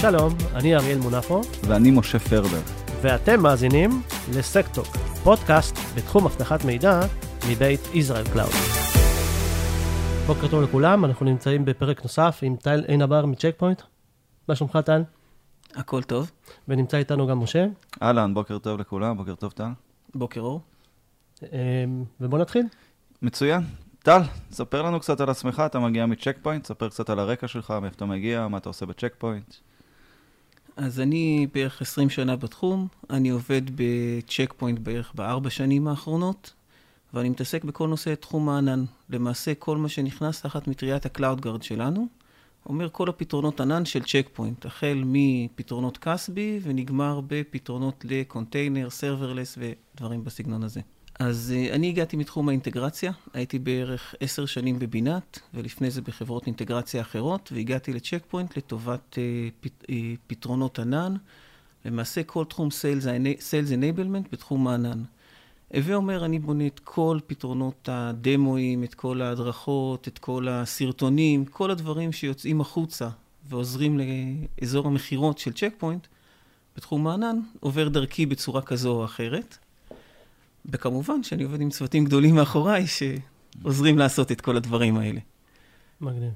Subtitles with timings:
[0.00, 2.60] שלום, אני אריאל מונפו, ואני משה פרבר.
[3.02, 3.90] ואתם מאזינים
[4.34, 4.86] ל SecTalk,
[5.24, 7.00] פודקאסט בתחום אבטחת מידע
[7.50, 8.50] מבית Israel Cloud.
[10.26, 13.82] בוקר טוב לכולם, אנחנו נמצאים בפרק נוסף עם טל עין הבר מ Check Point.
[14.48, 15.02] מה שלומך טל?
[15.74, 16.30] הכל טוב.
[16.68, 17.66] ונמצא איתנו גם משה.
[18.02, 19.68] אהלן, בוקר טוב לכולם, בוקר טוב טל.
[20.14, 20.60] בוקר אור.
[21.42, 21.48] אמ,
[22.20, 22.66] ובוא נתחיל.
[23.22, 23.60] מצוין.
[23.98, 24.20] טל,
[24.50, 27.70] ספר לנו קצת על עצמך, אתה מגיע מ Check Point, ספר קצת על הרקע שלך,
[27.70, 29.54] מאיפה אתה מגיע, מה אתה עושה ב Check Point.
[30.78, 36.52] אז אני בערך 20 שנה בתחום, אני עובד ב Check Point בערך בארבע שנים האחרונות,
[37.14, 38.84] ואני מתעסק בכל נושא תחום הענן.
[39.10, 42.06] למעשה, כל מה שנכנס תחת מטריית CloudGuard שלנו,
[42.66, 50.24] אומר כל הפתרונות ענן של Check Point, החל מפתרונות CASB ונגמר בפתרונות לקונטיינר, serverless ודברים
[50.24, 50.80] בסגנון הזה.
[51.18, 57.00] אז uh, אני הגעתי מתחום האינטגרציה, הייתי בערך עשר שנים בבינת, ולפני זה בחברות אינטגרציה
[57.00, 59.18] אחרות, והגעתי ל Check Point לטובת
[59.60, 59.92] פת, uh,
[60.26, 61.14] פתרונות ענן,
[61.84, 63.04] למעשה כל תחום Sales,
[63.38, 65.02] Sales Enablement בתחום הענן.
[65.74, 71.70] הווה אומר, אני בונה את כל פתרונות הדמואים, את כל ההדרכות, את כל הסרטונים, כל
[71.70, 73.08] הדברים שיוצאים החוצה
[73.48, 74.00] ועוזרים
[74.60, 76.06] לאזור המכירות של צ'ק פוינט,
[76.76, 79.58] בתחום הענן, עובר דרכי בצורה כזו או אחרת.
[80.68, 85.20] וכמובן שאני עובד עם צוותים גדולים מאחוריי שעוזרים לעשות את כל הדברים האלה.
[86.00, 86.32] מגניב.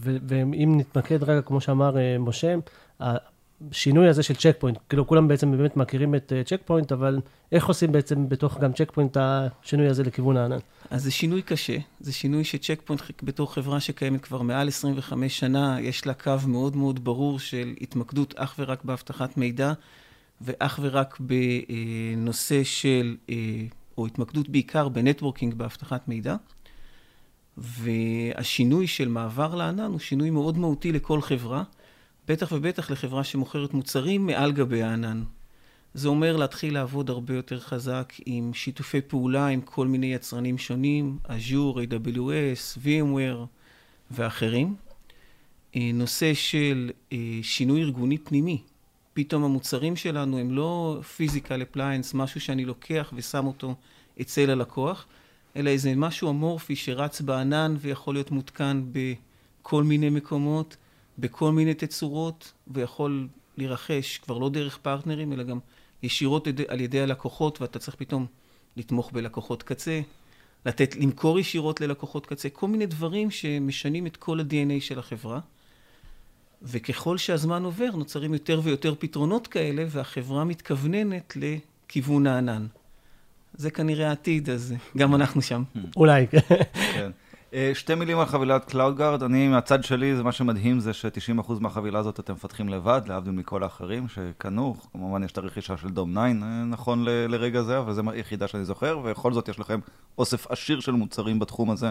[0.00, 2.54] ואם נתמקד רגע, כמו שאמר אה, משה,
[3.00, 7.20] השינוי הזה של Check Point, כאילו כולם בעצם באמת מכירים את צ'ק אה, Point, אבל
[7.52, 10.58] איך עושים בעצם בתוך גם Check Point השינוי הזה לכיוון הענן?
[10.90, 15.38] אז זה שינוי קשה, זה שינוי ש Check Point בתור חברה שקיימת כבר מעל 25
[15.38, 19.72] שנה, יש לה קו מאוד מאוד ברור של התמקדות אך ורק באבטחת מידע.
[20.40, 23.34] ואך ורק בנושא של, אה,
[23.98, 26.36] או התמקדות בעיקר בנטוורקינג באבטחת מידע.
[27.56, 31.62] והשינוי של מעבר לענן הוא שינוי מאוד מהותי לכל חברה,
[32.28, 35.22] בטח ובטח לחברה שמוכרת מוצרים מעל גבי הענן.
[35.94, 41.18] זה אומר להתחיל לעבוד הרבה יותר חזק עם שיתופי פעולה עם כל מיני יצרנים שונים,
[41.26, 43.46] Azure, AWS, VMware
[44.10, 44.76] ואחרים.
[45.76, 48.62] אה, נושא של אה, שינוי ארגוני פנימי.
[49.14, 53.74] פתאום המוצרים שלנו הם לא physical appliance, משהו שאני לוקח ושם אותו
[54.20, 55.06] אצל הלקוח,
[55.56, 60.76] אלא איזה משהו אמורפי שרץ בענן ויכול להיות מותקן בכל מיני מקומות,
[61.18, 65.58] בכל מיני תצורות, ויכול להירכש כבר לא דרך פרטנרים, אלא גם
[66.02, 68.26] ישירות על ידי הלקוחות, ואתה צריך פתאום
[68.76, 70.00] לתמוך בלקוחות קצה,
[70.66, 75.40] לתת, למכור ישירות ללקוחות קצה, כל מיני דברים שמשנים את כל ה-DNA של החברה.
[76.64, 82.66] וככל שהזמן עובר, נוצרים יותר ויותר פתרונות כאלה, והחברה מתכווננת לכיוון הענן.
[83.56, 85.62] זה כנראה העתיד, אז גם אנחנו שם.
[85.96, 86.26] אולי.
[86.94, 87.10] כן.
[87.54, 89.24] אה, שתי מילים על חבילת CloudGuard.
[89.24, 93.62] אני, מהצד שלי, זה מה שמדהים זה ש-90% מהחבילה הזאת אתם מפתחים לבד, להבדיל מכל
[93.62, 94.76] האחרים שקנו.
[94.92, 98.48] כמובן, יש את הרכישה של דום 9, אה, נכון ל- לרגע זה, אבל זו היחידה
[98.48, 99.80] שאני זוכר, ובכל זאת יש לכם
[100.18, 101.90] אוסף עשיר של מוצרים בתחום הזה.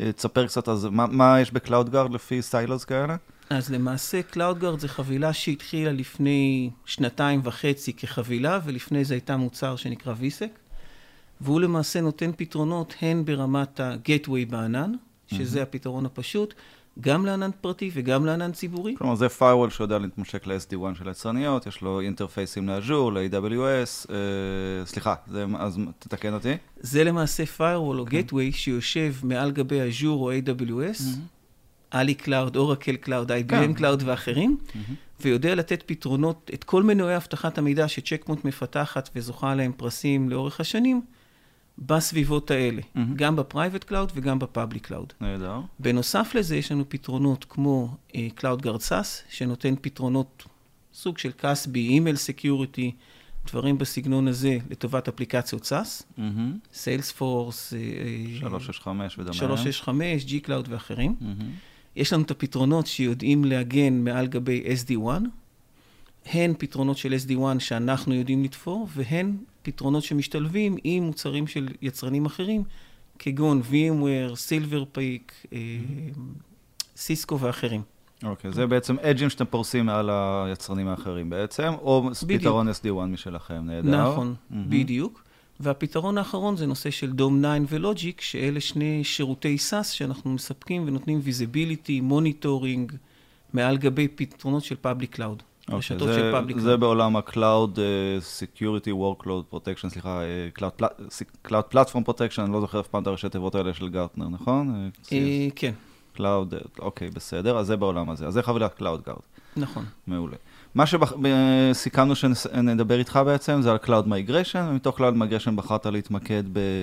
[0.00, 3.16] אה, תספר קצת זה, מה, מה יש ב-CloudGuard לפי סיילוס כאלה?
[3.50, 10.14] אז למעשה CloudGuard זה חבילה שהתחילה לפני שנתיים וחצי כחבילה, ולפני זה הייתה מוצר שנקרא
[10.14, 10.58] VSEC,
[11.40, 14.92] והוא למעשה נותן פתרונות הן ברמת ה-Gateway בענן,
[15.26, 15.62] שזה mm-hmm.
[15.62, 16.54] הפתרון הפשוט,
[17.00, 18.94] גם לענן פרטי וגם לענן ציבורי.
[18.98, 25.14] כלומר, זה firewall שיודע להתמשק ל-SD1 של היצרניות, יש לו אינטרפייסים לאז'ור, ל-AWS, אה, סליחה,
[25.26, 26.56] זה, אז תתקן אותי.
[26.80, 27.60] זה למעשה firewall
[27.98, 28.10] או okay.
[28.10, 28.20] כן.
[28.20, 31.37] gateway שיושב מעל גבי Azure או AWS, mm-hmm.
[31.94, 34.58] Ali Cloud, Oracle Cloud, IBM Cloud ואחרים,
[35.20, 40.28] ויודע לתת פתרונות, את כל מנועי אבטחת המידע ש Check Point מפתחת וזוכה להם פרסים
[40.30, 41.02] לאורך השנים,
[41.78, 42.82] בסביבות האלה,
[43.16, 45.12] גם ב private cloud וגם ב public cloud.
[45.20, 45.60] נהדר.
[45.78, 47.96] בנוסף לזה, יש לנו פתרונות כמו
[48.34, 50.44] CloudGuard SaaS, שנותן פתרונות
[50.94, 52.92] סוג של CASB, email security,
[53.46, 56.02] דברים בסגנון הזה לטובת אפליקציות SaaS,
[56.74, 57.72] Salesforce,
[58.38, 59.34] 365 ודומה.
[59.34, 61.16] 365, G-Cloud ואחרים.
[61.98, 65.08] יש לנו את הפתרונות שיודעים להגן מעל גבי SD-WAN,
[66.26, 72.62] הן פתרונות של SD-WAN שאנחנו יודעים לתפור, והן פתרונות שמשתלבים עם מוצרים של יצרנים אחרים,
[73.18, 75.56] כגון VMware, Silverpeak,
[76.96, 77.82] Cisco ואחרים.
[78.22, 82.40] אוקיי, okay, זה בעצם אג'ים שאתם פורסים מעל היצרנים האחרים בעצם, או בדיוק.
[82.40, 84.10] פתרון SD-WAN משלכם, נהדר.
[84.10, 84.54] נכון, mm-hmm.
[84.68, 85.22] בדיוק.
[85.60, 92.00] והפתרון האחרון זה נושא של Dome9 ו-Logic, שאלה שני שירותי SaaS שאנחנו מספקים ונותנים visibility,
[92.00, 92.92] monitoring,
[93.52, 95.42] מעל גבי פתרונות של public cloud.
[95.70, 96.70] Okay, רשתות זה, של public cloud.
[96.70, 97.78] זה בעולם ה-Cloud uh,
[98.40, 100.82] Security Workload Protection, סליחה, uh, Cloud,
[101.48, 104.90] Cloud Platform Protection, אני לא זוכר אף פעם את הראשי תיבות האלה של גרטנר, נכון?
[105.04, 105.10] Uh,
[105.56, 105.72] כן.
[106.16, 108.26] Cloud, אוקיי, בסדר, אז זה בעולם הזה.
[108.26, 109.22] אז זה חבילת CloudGuard.
[109.56, 109.84] נכון.
[110.06, 110.36] מעולה.
[110.74, 116.42] מה שסיכמנו שנדבר איתך בעצם זה על Cloud Migration, ומתוך Cloud Migration בחרת להתמקד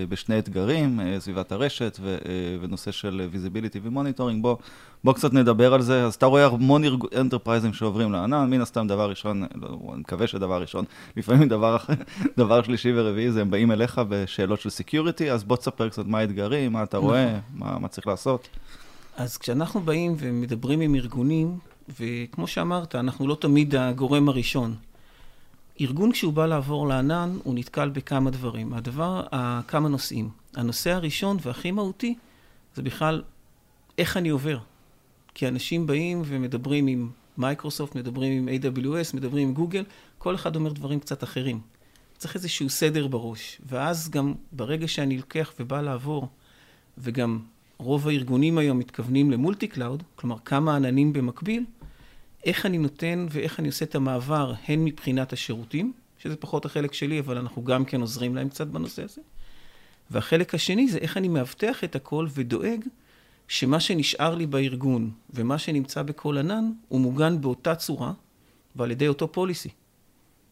[0.10, 4.42] בשני אתגרים, אה, סביבת הרשת ו- אה, ונושא של Visibility ו-Monitoring.
[4.42, 4.56] בוא,
[5.04, 6.06] בוא קצת נדבר על זה.
[6.06, 6.84] אז אתה רואה המון
[7.18, 10.86] אנטרפרייזים שעוברים לענן, מן הסתם דבר ראשון, לא, אני מקווה שדבר ראשון,
[11.18, 11.78] לפעמים דבר,
[12.38, 16.20] דבר שלישי ורביעי זה הם באים אליך בשאלות של Security, אז בוא תספר קצת מה
[16.20, 17.42] האתגרים, מה אתה רואה, נכון.
[17.70, 18.48] מה, מה צריך לעשות.
[19.18, 21.58] אז כשאנחנו באים ומדברים עם ארגונים,
[21.90, 24.76] וכמו שאמרת, אנחנו לא תמיד הגורם הראשון.
[25.82, 28.74] ארגון כשהוא בא לעבור לענן, הוא נתקל בכמה דברים.
[28.74, 29.24] הדבר,
[29.68, 30.30] כמה נושאים.
[30.56, 32.16] הנושא הראשון והכי מהותי,
[32.76, 33.24] זה בכלל
[33.98, 34.58] איך אני עובר.
[35.34, 39.84] כי אנשים באים ומדברים עם מייקרוסופט, מדברים עם AWS, מדברים עם גוגל,
[40.18, 41.60] כל אחד אומר דברים קצת אחרים.
[42.18, 43.62] צריך איזשהו סדר בראש.
[43.66, 46.28] ואז גם ברגע שאני לוקח ובא לעבור,
[46.98, 47.40] וגם
[47.78, 51.66] רוב הארגונים היום מתכוונים ל-multi cloud, כלומר כמה עננים במקביל,
[52.46, 57.20] איך אני נותן ואיך אני עושה את המעבר, הן מבחינת השירותים, שזה פחות החלק שלי,
[57.20, 59.22] אבל אנחנו גם כן עוזרים להם קצת בנושא הזה.
[60.12, 62.86] והחלק השני זה איך אני מאבטח את הכל ודואג
[63.48, 68.14] שמה שנשאר לי בארגון ומה שנמצא בכל ענן, הוא מוגן באותה צורה
[68.76, 69.70] ועל ידי אותו פוליסי.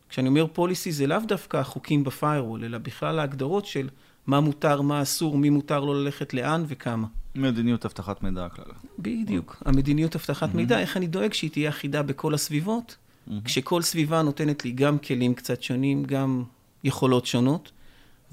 [0.10, 3.90] כשאני אומר פוליסי זה לאו דווקא החוקים בפיירוול, אלא בכלל ההגדרות של
[4.28, 7.08] מה מותר, מה אסור, מי מותר לו ללכת לאן וכמה.
[7.36, 8.66] מדיניות אבטחת מידע כלל.
[9.00, 9.64] בדיוק.
[9.66, 10.56] המדיניות אבטחת mm-hmm.
[10.56, 13.32] מידע, איך אני דואג שהיא תהיה אחידה בכל הסביבות, mm-hmm.
[13.46, 16.44] כשכל סביבה נותנת לי גם כלים קצת שונים, גם
[16.84, 17.72] יכולות שונות.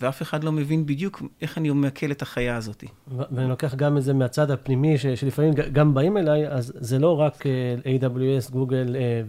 [0.00, 2.84] ואף אחד לא מבין בדיוק איך אני מעכל את החיה הזאת.
[3.32, 7.20] ואני לוקח גם את זה מהצד הפנימי, ש- שלפעמים גם באים אליי, אז זה לא
[7.20, 7.74] רק אה,
[8.08, 9.22] AWS, Google אה,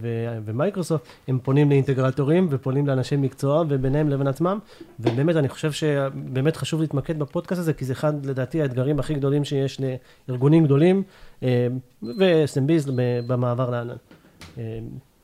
[0.44, 4.58] ו-Microsoft, הם פונים לאינטגרטורים ופונים לאנשי מקצוע וביניהם לבין עצמם,
[5.00, 9.44] ובאמת אני חושב שבאמת חשוב להתמקד בפודקאסט הזה, כי זה אחד, לדעתי, האתגרים הכי גדולים
[9.44, 9.80] שיש
[10.28, 11.02] לארגונים גדולים
[11.42, 11.66] אה,
[12.02, 12.90] ו-SMBs
[13.26, 13.96] במעבר לענן.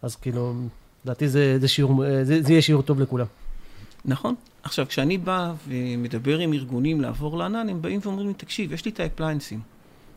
[0.02, 0.54] אז כאילו,
[1.04, 3.26] לדעתי זה, זה, שיעור, זה, זה יהיה שיעור טוב לכולם.
[4.08, 4.34] נכון.
[4.62, 8.90] עכשיו, כשאני בא ומדבר עם ארגונים לעבור לענן, הם באים ואומרים לי, תקשיב, יש לי
[8.90, 9.60] את האפליינסים.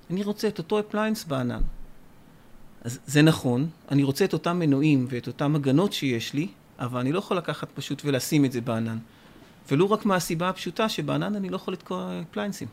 [0.10, 1.62] אני רוצה את אותו appliance בענן.
[2.84, 6.48] אז זה נכון, אני רוצה את אותם מנועים ואת אותם הגנות שיש לי,
[6.80, 8.98] אבל אני לא יכול לקחת פשוט ולשים את זה בענן.
[9.72, 12.68] ולו רק מהסיבה הפשוטה שבענן אני לא יכול לתקוע אפליינסים.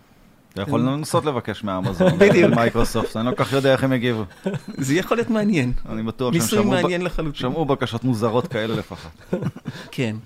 [0.52, 2.54] אתה יכול לנסות לבקש מ-Amazon, בדיוק.
[2.54, 4.24] מייקרוסופט, אני לא כל כך יודע איך הם יגיבו.
[4.86, 5.72] זה יכול להיות מעניין.
[5.88, 9.32] אני בטוח שהם שמעו בקשות מוזרות כאלה לפחות.
[9.90, 10.16] כן.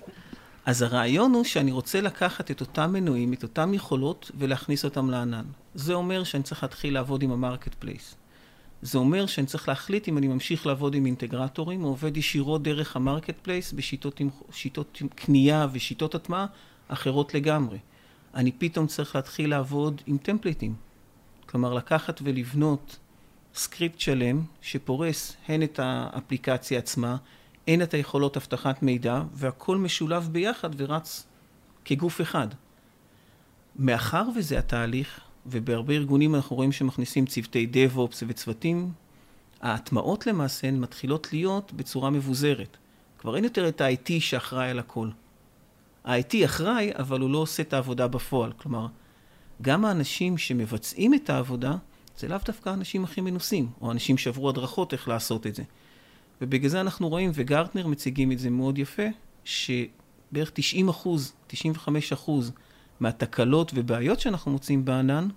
[0.66, 5.44] אז הרעיון הוא שאני רוצה לקחת את אותם מנועים, את אותם יכולות, ולהכניס אותם לענן.
[5.74, 8.14] זה אומר שאני צריך להתחיל לעבוד עם ה-marketplace.
[8.82, 12.96] זה אומר שאני צריך להחליט אם אני ממשיך לעבוד עם אינטגרטורים, או עובד ישירות דרך
[12.96, 14.20] ה-marketplace בשיטות
[14.52, 16.46] שיטות קנייה ושיטות הטמעה
[16.88, 17.78] אחרות לגמרי.
[18.34, 20.74] אני פתאום צריך להתחיל לעבוד עם טמפליטים.
[21.46, 22.98] כלומר, לקחת ולבנות
[23.54, 27.16] סקריפט שלם שפורס הן את האפליקציה עצמה,
[27.66, 31.26] הן את היכולות אבטחת מידע, והכל משולב ביחד ורץ
[31.84, 32.48] כגוף אחד.
[33.76, 38.92] מאחר וזה התהליך, ובהרבה ארגונים אנחנו רואים שמכניסים צוותי DevOps וצוותים,
[39.60, 42.76] ההטמעות למעשה הן מתחילות להיות בצורה מבוזרת.
[43.18, 45.08] כבר אין יותר את ה-IT שאחראי על הכל.
[46.04, 48.52] ה-IT אחראי, אבל הוא לא עושה את העבודה בפועל.
[48.52, 48.86] כלומר,
[49.62, 51.76] גם האנשים שמבצעים את העבודה,
[52.18, 55.62] זה לאו דווקא האנשים הכי מנוסים, או אנשים שעברו הדרכות איך לעשות את זה.
[56.42, 59.02] ובגלל זה אנחנו רואים, וגרטנר מציגים את זה מאוד יפה,
[59.44, 62.52] שבערך 90 אחוז, 95 אחוז
[63.00, 65.28] מהתקלות ובעיות שאנחנו מוצאים בענן,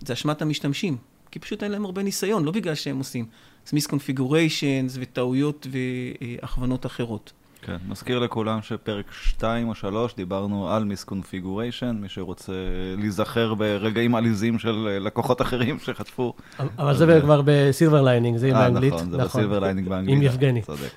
[0.00, 0.96] זה אשמת המשתמשים.
[1.30, 3.26] כי פשוט אין להם הרבה ניסיון, לא בגלל שהם עושים.
[3.66, 7.32] זה misconfigurations וטעויות והכוונות אחרות.
[7.62, 12.52] כן, מזכיר לכולם שפרק 2 או 3 דיברנו על misconfiguration, מי שרוצה
[12.96, 16.32] להיזכר ברגעים עליזים של לקוחות אחרים שחטפו.
[16.78, 18.92] אבל זה כבר ב-Silver Lining, זה עם אה, האנגלית.
[18.92, 19.62] נכון, זה ב-Silver נכון.
[19.64, 20.16] Lining באנגלית.
[20.16, 20.62] עם יבגני.
[20.62, 20.90] צודק.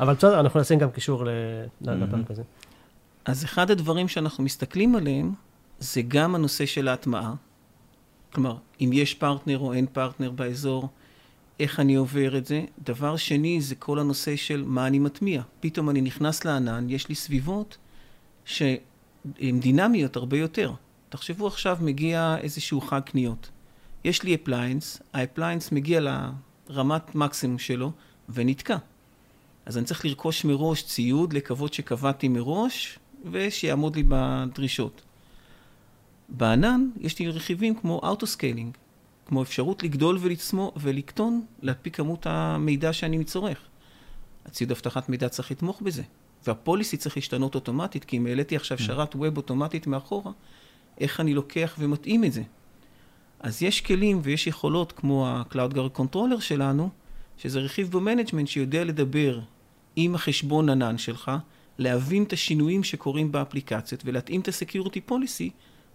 [0.00, 1.24] אבל בסדר, אנחנו נשים גם קישור
[1.80, 2.42] לפרק הזה.
[3.24, 5.32] אז אחד הדברים שאנחנו מסתכלים עליהם,
[5.78, 7.34] זה גם הנושא של ההטמעה.
[8.32, 10.88] כלומר, אם יש פרטנר או אין פרטנר באזור,
[11.60, 12.64] איך אני עובר את זה.
[12.84, 15.42] דבר שני, זה כל הנושא של מה אני מטמיע.
[15.60, 17.76] פתאום אני נכנס לענן, יש לי סביבות
[18.44, 20.72] שהן דינמיות הרבה יותר.
[21.08, 23.50] תחשבו עכשיו מגיע איזשהו חג קניות.
[24.04, 27.92] יש לי appliance, ה-appliance מגיע לרמת מקסימום שלו
[28.28, 28.76] ונתקע.
[29.66, 32.98] אז אני צריך לרכוש מראש ציוד, לקוות שקבעתי מראש,
[33.32, 35.02] ושיעמוד לי בדרישות.
[36.28, 38.76] בענן יש לי רכיבים כמו auto scaling.
[39.28, 43.58] כמו אפשרות לגדול ולצמו, ולקטון על פי כמות המידע שאני מצורך.
[44.46, 46.02] הציוד אבטחת מידע צריך לתמוך בזה.
[46.46, 48.82] וה-policy צריך להשתנות אוטומטית, כי אם העליתי עכשיו mm.
[48.82, 50.32] שרת web אוטומטית מאחורה,
[51.00, 52.42] איך אני לוקח ומתאים את זה?
[53.40, 56.90] אז יש כלים ויש יכולות כמו ה-Cloud Guard Controller שלנו,
[57.38, 59.40] שזה רכיב ב-management שיודע לדבר
[59.96, 61.30] עם החשבון ענן שלך,
[61.78, 65.50] להבין את השינויים שקורים באפליקציות ולהתאים את ה-Security Policy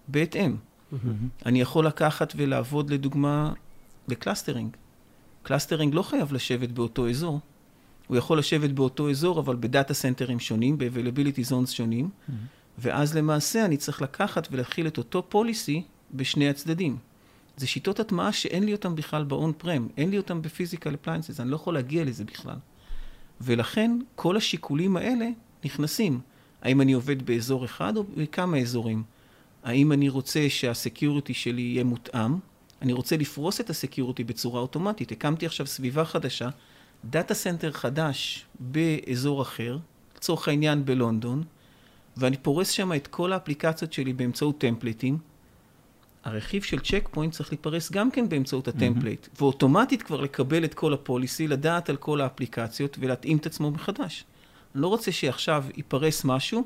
[0.07, 0.55] בהתאם.
[0.93, 1.45] Mm-hmm.
[1.45, 3.53] אני יכול לקחת ולעבוד לדוגמה
[4.07, 4.77] ב-clustering.
[5.43, 7.39] clustering לא חייב לשבת באותו אזור.
[8.07, 12.33] הוא יכול לשבת באותו אזור, אבל בדאטה סנטרים שונים, ב-availability zones שונים, mm-hmm.
[12.77, 15.83] ואז למעשה אני צריך לקחת ולהחיל את אותו policy
[16.13, 16.97] בשני הצדדים.
[17.57, 21.55] זה שיטות הטמעה שאין לי אותן בכלל ב-on-prem, אין לי אותן ב-physical appliances, אני לא
[21.55, 22.55] יכול להגיע לזה בכלל.
[23.41, 25.29] ולכן כל השיקולים האלה
[25.65, 26.19] נכנסים.
[26.61, 29.03] האם אני עובד באזור אחד או בכמה אזורים?
[29.63, 32.35] האם אני רוצה שה-security שלי יהיה מותאם?
[32.81, 35.11] אני רוצה לפרוס את ה-security בצורה אוטומטית.
[35.11, 36.49] הקמתי עכשיו סביבה חדשה,
[37.05, 39.77] data center חדש באזור אחר,
[40.17, 41.43] לצורך העניין בלונדון,
[42.17, 45.17] ואני פורס שם את כל האפליקציות שלי באמצעות templates.
[46.23, 49.41] הרכיב של צ'ק פוינט צריך להיפרס גם כן באמצעות ה template, mm-hmm.
[49.41, 54.25] ואוטומטית כבר לקבל את כל ה policy, לדעת על כל האפליקציות ולהתאים את עצמו מחדש.
[54.75, 56.63] אני לא רוצה שעכשיו ייפרס משהו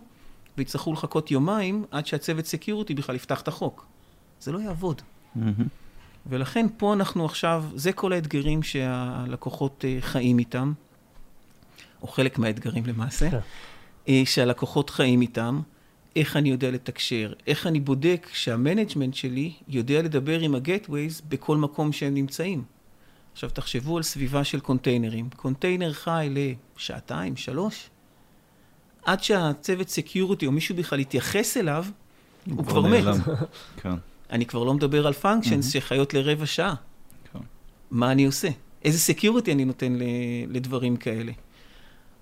[0.58, 3.86] ויצטרכו לחכות יומיים עד שהצוות security בכלל יפתח את החוק.
[4.40, 5.02] זה לא יעבוד.
[5.02, 5.40] Mm-hmm.
[6.30, 10.74] ולכן פה אנחנו עכשיו, זה כל האתגרים שהלקוחות אה, חיים איתם,
[12.02, 13.40] או חלק מהאתגרים למעשה, כן.
[14.10, 15.62] אה, שהלקוחות חיים איתם.
[16.16, 21.22] איך אני יודע לתקשר, איך אני בודק שה management שלי יודע לדבר עם ה gateways
[21.30, 22.64] בכל מקום שהם נמצאים.
[23.34, 25.30] עכשיו תחשבו על סביבה של containers.
[25.36, 26.30] Container חי
[26.78, 27.90] לשעתיים, שלוש,
[29.08, 31.86] עד שהצוות security או מישהו בכלל יתייחס אליו,
[32.52, 33.04] הוא כבר מת.
[33.82, 33.94] כן.
[34.32, 36.76] אני כבר לא מדבר על functions שחיות לרבע שעה.
[37.34, 37.40] כן.
[37.92, 38.50] מה אני עושה?
[38.84, 39.98] איזה security אני נותן
[40.48, 41.32] לדברים כאלה?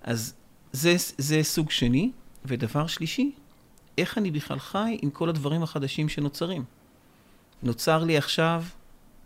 [0.03, 0.33] אז
[0.71, 2.11] זה, זה סוג שני.
[2.45, 3.31] ודבר שלישי,
[3.97, 6.63] איך אני בכלל חי עם כל הדברים החדשים שנוצרים.
[7.63, 8.63] נוצר לי עכשיו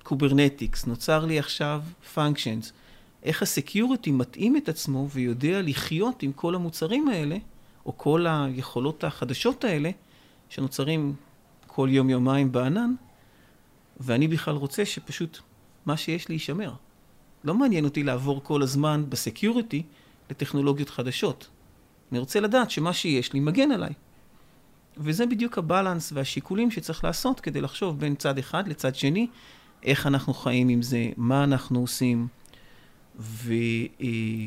[0.03, 1.81] Kubernetes, נוצר לי עכשיו
[2.13, 2.73] functions.
[3.23, 7.37] איך ה security מתאים את עצמו ויודע לחיות עם כל המוצרים האלה,
[7.85, 9.91] או כל היכולות החדשות האלה,
[10.49, 11.15] שנוצרים
[11.67, 12.93] כל יום-יומיים בענן,
[13.99, 15.39] ואני בכלל רוצה שפשוט
[15.85, 16.73] מה שיש לי יישמר.
[17.43, 19.83] לא מעניין אותי לעבור כל הזמן בסקיוריטי
[20.29, 21.49] לטכנולוגיות חדשות.
[22.11, 23.93] אני רוצה לדעת שמה שיש לי מגן עליי.
[24.97, 29.27] וזה בדיוק הבלנס והשיקולים שצריך לעשות כדי לחשוב בין צד אחד לצד שני,
[29.83, 32.27] איך אנחנו חיים עם זה, מה אנחנו עושים.
[33.19, 33.53] ו...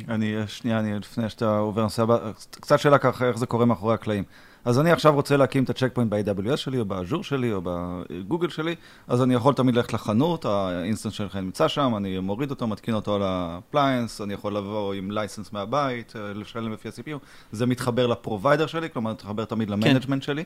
[0.09, 3.95] אני, שנייה, אני, לפני שאתה עובר לנושא הבא, קצת שאלה ככה, איך זה קורה מאחורי
[3.95, 4.25] הקלעים.
[4.65, 8.49] אז אני עכשיו רוצה להקים את הצ'ק פוינט ב-AWS שלי, או באז'ור שלי, או בגוגל
[8.49, 8.75] שלי,
[9.09, 12.95] אז אני יכול תמיד ללכת לחנות, ה instance שלכם נמצא שם, אני מוריד אותו, מתקין
[12.95, 17.19] אותו על ה appliance, אני יכול לבוא עם license מהבית, אה, לשלם לפי ה-CPU,
[17.53, 20.21] זה מתחבר ל provider שלי, כלומר, מתחבר תמיד ל management כן.
[20.21, 20.45] שלי.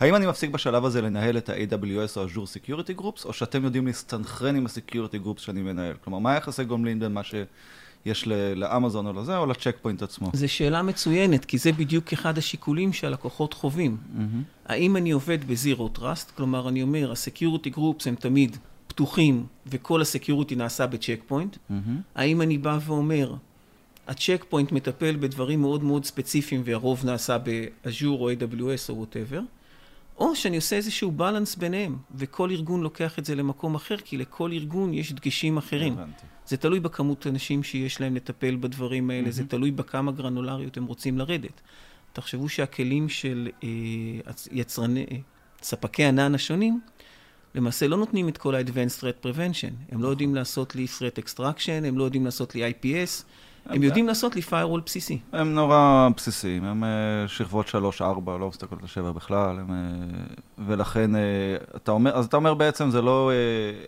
[0.00, 3.86] האם אני מפסיק בשלב הזה לנהל את ה-AWS או האז'ור security groups, או שאתם יודעים
[3.86, 5.94] להסתנכרן עם ה security groups שאני מנהל?
[6.04, 7.34] כלומר, מה היחסי גומלין בין מה ש...
[8.06, 10.30] יש לאמזון או לזה, או לצ'ק פוינט עצמו?
[10.32, 13.96] זו שאלה מצוינת, כי זה בדיוק אחד השיקולים שהלקוחות חווים.
[13.96, 14.20] Mm-hmm.
[14.66, 16.30] האם אני עובד ב zero trust?
[16.30, 18.56] כלומר, אני אומר, ה security groups הם תמיד
[18.88, 21.56] פתוחים, וכל ה security נעשה בצ'ק פוינט?
[21.56, 21.72] Mm-hmm.
[22.14, 23.34] האם אני בא ואומר,
[24.08, 29.40] הצ'ק פוינט מטפל בדברים מאוד מאוד ספציפיים, והרוב נעשה באז'ור או AWS או whatever?
[30.18, 34.52] או שאני עושה איזשהו balance ביניהם, וכל ארגון לוקח את זה למקום אחר, כי לכל
[34.52, 35.92] ארגון יש דגשים אחרים.
[35.92, 36.35] הבנתי.
[36.46, 39.30] זה תלוי בכמות אנשים שיש להם לטפל בדברים האלה, mm-hmm.
[39.30, 41.60] זה תלוי בכמה גרנולריות הם רוצים לרדת.
[42.12, 43.68] תחשבו שהכלים של אה,
[44.52, 45.16] יצרני, אה,
[45.62, 46.80] ספקי ענן השונים,
[47.54, 49.92] למעשה לא נותנים את כל ה-Advanced Threat Prevention.
[49.92, 53.24] הם לא יודעים לעשות לי Threat Extraction, הם לא יודעים לעשות לי IPS,
[53.68, 55.18] הם יודעים לעשות לי firewall בסיסי.
[55.32, 56.88] הם נורא בסיסיים, הם אה,
[57.28, 57.72] שכבות 3-4,
[58.26, 61.20] לא מסתכלות על 7 בכלל, הם, אה, ולכן אה,
[61.76, 63.30] אתה אומר, אז אתה אומר בעצם זה לא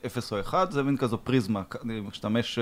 [0.07, 2.59] 0 או 1, זה מין כזו פריזמה, אני משתמש,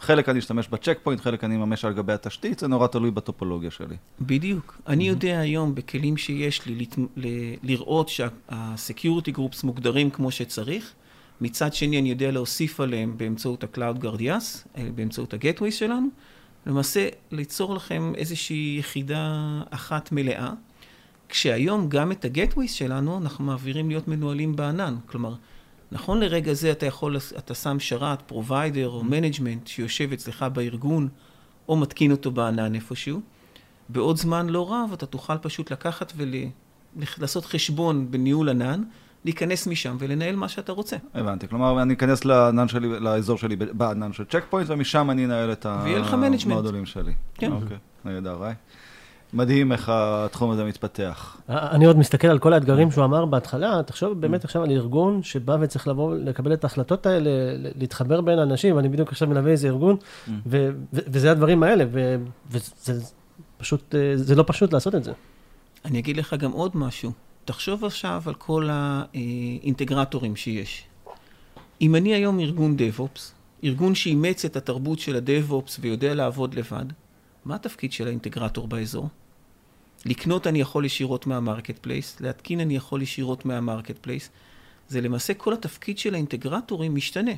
[0.00, 3.70] חלק אני אשתמש בצ'ק פוינט, חלק אני אממש על גבי התשתית, זה נורא תלוי בטופולוגיה
[3.70, 3.96] שלי.
[4.20, 4.80] בדיוק.
[4.86, 6.86] אני יודע היום בכלים שיש לי
[7.62, 10.92] לראות שה-security groups מוגדרים כמו שצריך.
[11.40, 16.08] מצד שני, אני יודע להוסיף עליהם באמצעות ה-Cloud Guard YAS, אה, באמצעות ה-Gateway שלנו,
[16.66, 20.50] למעשה ליצור לכם איזושהי יחידה אחת מלאה,
[21.28, 24.96] כשהיום גם את ה-Gateway שלנו אנחנו מעבירים להיות מנוהלים בענן.
[25.06, 25.34] כלומר,
[25.92, 31.08] נכון לרגע זה אתה יכול, אתה שם שרת, provider או management שיושב אצלך בארגון,
[31.68, 33.20] או מתקין אותו בענן איפשהו.
[33.88, 38.82] בעוד זמן לא רב אתה תוכל פשוט לקחת ולעשות חשבון בניהול ענן.
[39.24, 40.96] להיכנס משם ולנהל מה שאתה רוצה.
[41.14, 45.52] הבנתי, כלומר אני אכנס לענן שלי, לאזור שלי בענן של צ'ק פוינט, ומשם אני אנהל
[45.52, 47.12] את המודולים שלי.
[47.34, 47.52] כן.
[47.52, 48.52] אוקיי, נהדר, ראי.
[49.32, 51.36] מדהים איך התחום הזה מתפתח.
[51.48, 55.56] אני עוד מסתכל על כל האתגרים שהוא אמר בהתחלה, תחשוב באמת עכשיו על ארגון שבא
[55.60, 57.30] וצריך לבוא לקבל את ההחלטות האלה,
[57.76, 59.96] להתחבר בין אנשים, אני בדיוק עכשיו מלווה איזה ארגון,
[60.46, 61.84] וזה הדברים האלה,
[62.50, 63.02] וזה
[63.58, 65.12] פשוט, זה לא פשוט לעשות את זה.
[65.84, 67.12] אני אגיד לך גם עוד משהו.
[67.48, 70.84] תחשוב עכשיו על כל האינטגרטורים שיש.
[71.80, 73.20] אם אני היום ארגון DevOps,
[73.64, 76.84] ארגון שאימץ את התרבות של ה-DevOps ויודע לעבוד לבד,
[77.44, 79.08] מה התפקיד של האינטגרטור באזור?
[80.06, 84.30] לקנות אני יכול ישירות מה marketplace, להתקין אני יכול ישירות מה marketplace.
[84.88, 87.32] זה למעשה כל התפקיד של האינטגרטורים משתנה.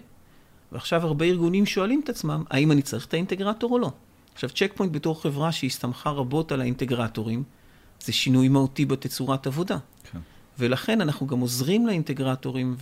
[0.73, 3.91] ועכשיו הרבה ארגונים שואלים את עצמם, האם אני צריך את האינטגרטור או לא?
[4.35, 7.43] עכשיו, צ'ק פוינט בתור חברה שהסתמכה רבות על האינטגרטורים,
[8.01, 9.79] זה שינוי מהותי בתצורת עבודה.
[10.13, 10.19] כן.
[10.59, 12.77] ולכן אנחנו גם עוזרים לאינטגרטורים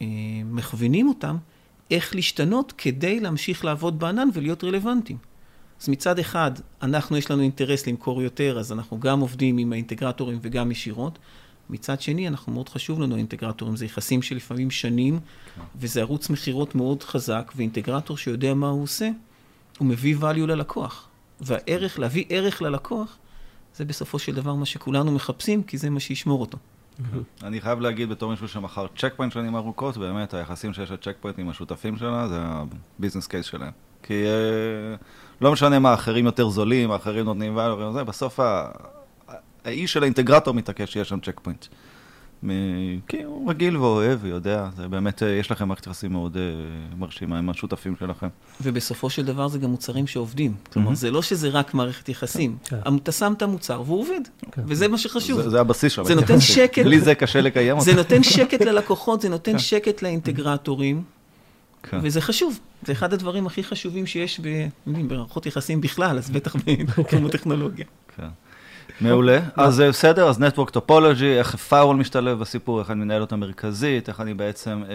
[0.00, 1.36] ומכווינים אותם
[1.90, 5.18] איך להשתנות כדי להמשיך לעבוד בענן ולהיות רלוונטיים.
[5.82, 6.50] אז מצד אחד,
[6.82, 11.18] אנחנו, יש לנו אינטרס למכור יותר, אז אנחנו גם עובדים עם האינטגרטורים וגם ישירות.
[11.70, 15.18] מצד שני, אנחנו מאוד חשוב לנו האינטגרטורים, זה יחסים של לפעמים שנים,
[15.56, 15.62] כן.
[15.76, 19.10] וזה ערוץ מכירות מאוד חזק, ואינטגרטור שיודע מה הוא עושה,
[19.78, 21.08] הוא מביא value ללקוח.
[21.40, 23.16] והערך, להביא ערך ללקוח,
[23.76, 26.58] זה בסופו של דבר מה שכולנו מחפשים, כי זה מה שישמור אותו.
[27.42, 31.38] אני חייב להגיד בתור מישהו שמכר צ'ק פוינט שנים ארוכות, באמת היחסים שיש לצ'ק פוינט
[31.38, 32.36] עם השותפים שלה, זה
[32.98, 33.72] ה business case שלהם.
[34.02, 34.96] כי אה,
[35.40, 38.40] לא משנה מה, אחרים יותר זולים, האחרים נותנים וזה, בסוף
[39.64, 41.66] האיש של האינטגרטור מתעקש שיש שם צ'ק פוינט.
[43.08, 46.42] כי הוא רגיל ואוהב ויודע, זה באמת, אה, יש לכם מערכת יחסים מאוד אה,
[46.98, 48.26] מרשימה עם השותפים שלכם.
[48.60, 50.54] ובסופו של דבר זה גם מוצרים שעובדים.
[50.72, 52.56] כלומר, זה לא שזה רק מערכת יחסים.
[52.64, 52.76] כן.
[53.02, 54.20] אתה שם את המוצר והוא עובד,
[54.52, 54.62] כן.
[54.66, 55.48] וזה מה שחשוב.
[55.48, 56.04] זה הבסיס שלו.
[56.04, 56.84] זה נותן שקט.
[56.84, 57.84] בלי זה קשה לקיים אותו.
[57.84, 59.58] זה נותן שקט ללקוחות, זה נותן כן.
[59.58, 61.02] שקט לאינטגרטורים,
[61.92, 62.58] וזה חשוב.
[62.86, 64.40] זה אחד הדברים הכי חשובים שיש
[64.86, 66.56] במערכות יחסים בכלל, אז בטח
[66.98, 67.84] בתחום הטכנולוגיה.
[68.16, 68.28] כן.
[69.00, 69.38] מעולה.
[69.56, 74.08] אז אה, בסדר, אז Network Topology, איך firewall משתלב בסיפור, איך אני מנהל אותה מרכזית,
[74.08, 74.94] איך אני בעצם אה,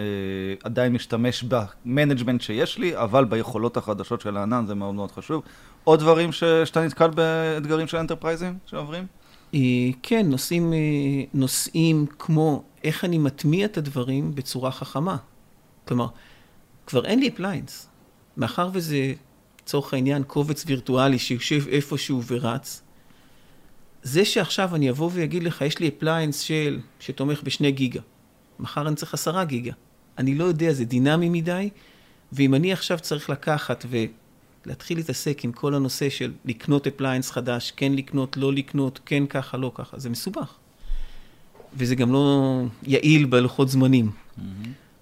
[0.64, 5.42] עדיין משתמש ב management שיש לי, אבל ביכולות החדשות של הענן, זה מאוד מאוד חשוב.
[5.84, 9.06] עוד דברים ש, שאתה נתקל באתגרים של enterprise-ים שעוברים?
[9.54, 9.60] אה,
[10.02, 10.78] כן, נושאים, אה,
[11.34, 15.16] נושאים כמו איך אני מטמיע את הדברים בצורה חכמה.
[15.88, 16.06] כלומר,
[16.86, 17.88] כבר אין לי appliance.
[18.36, 19.12] מאחר וזה,
[19.62, 22.82] לצורך העניין, קובץ וירטואלי שיושב איפשהו ורץ,
[24.02, 28.00] זה שעכשיו אני אבוא ואגיד לך, יש לי appliance של, שתומך בשני גיגה,
[28.58, 29.72] מחר אני צריך עשרה גיגה.
[30.18, 31.70] אני לא יודע, זה דינמי מדי,
[32.32, 33.86] ואם אני עכשיו צריך לקחת
[34.66, 39.56] ולהתחיל להתעסק עם כל הנושא של לקנות appliance חדש, כן לקנות, לא לקנות, כן ככה,
[39.56, 40.54] לא ככה, זה מסובך.
[41.76, 44.10] וזה גם לא יעיל בלוחות זמנים.
[44.10, 44.42] Mm-hmm.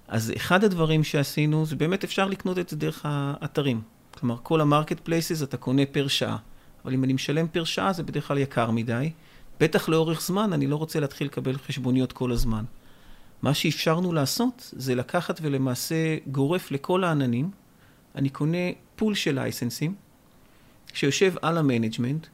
[0.08, 3.80] אז אחד הדברים שעשינו, זה באמת אפשר לקנות את זה דרך האתרים.
[4.10, 6.36] כלומר, כל ה marketplaces אתה קונה per שעה.
[6.88, 9.10] אבל אם אני משלם per שעה זה בדרך כלל יקר מדי.
[9.60, 12.64] בטח לאורך זמן, אני לא רוצה להתחיל לקבל חשבוניות כל הזמן.
[13.42, 17.50] מה שאפשרנו לעשות זה לקחת ולמעשה גורף לכל העננים.
[18.14, 18.58] אני קונה
[18.96, 19.94] pool של license-ים,
[20.92, 22.26] שיושב על ה management,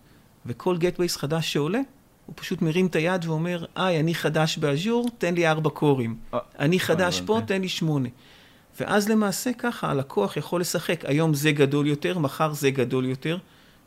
[0.47, 1.81] וכל gateway חדש שעולה,
[2.27, 6.17] הוא פשוט מרים את היד ואומר, היי, אני חדש באז'ור, תן לי ארבע cores.
[6.35, 8.09] אה, אני חדש פה, תן לי שמונה.
[8.81, 11.05] ואז למעשה ככה הלקוח יכול לשחק.
[11.05, 13.39] היום זה גדול יותר, מחר זה גדול יותר.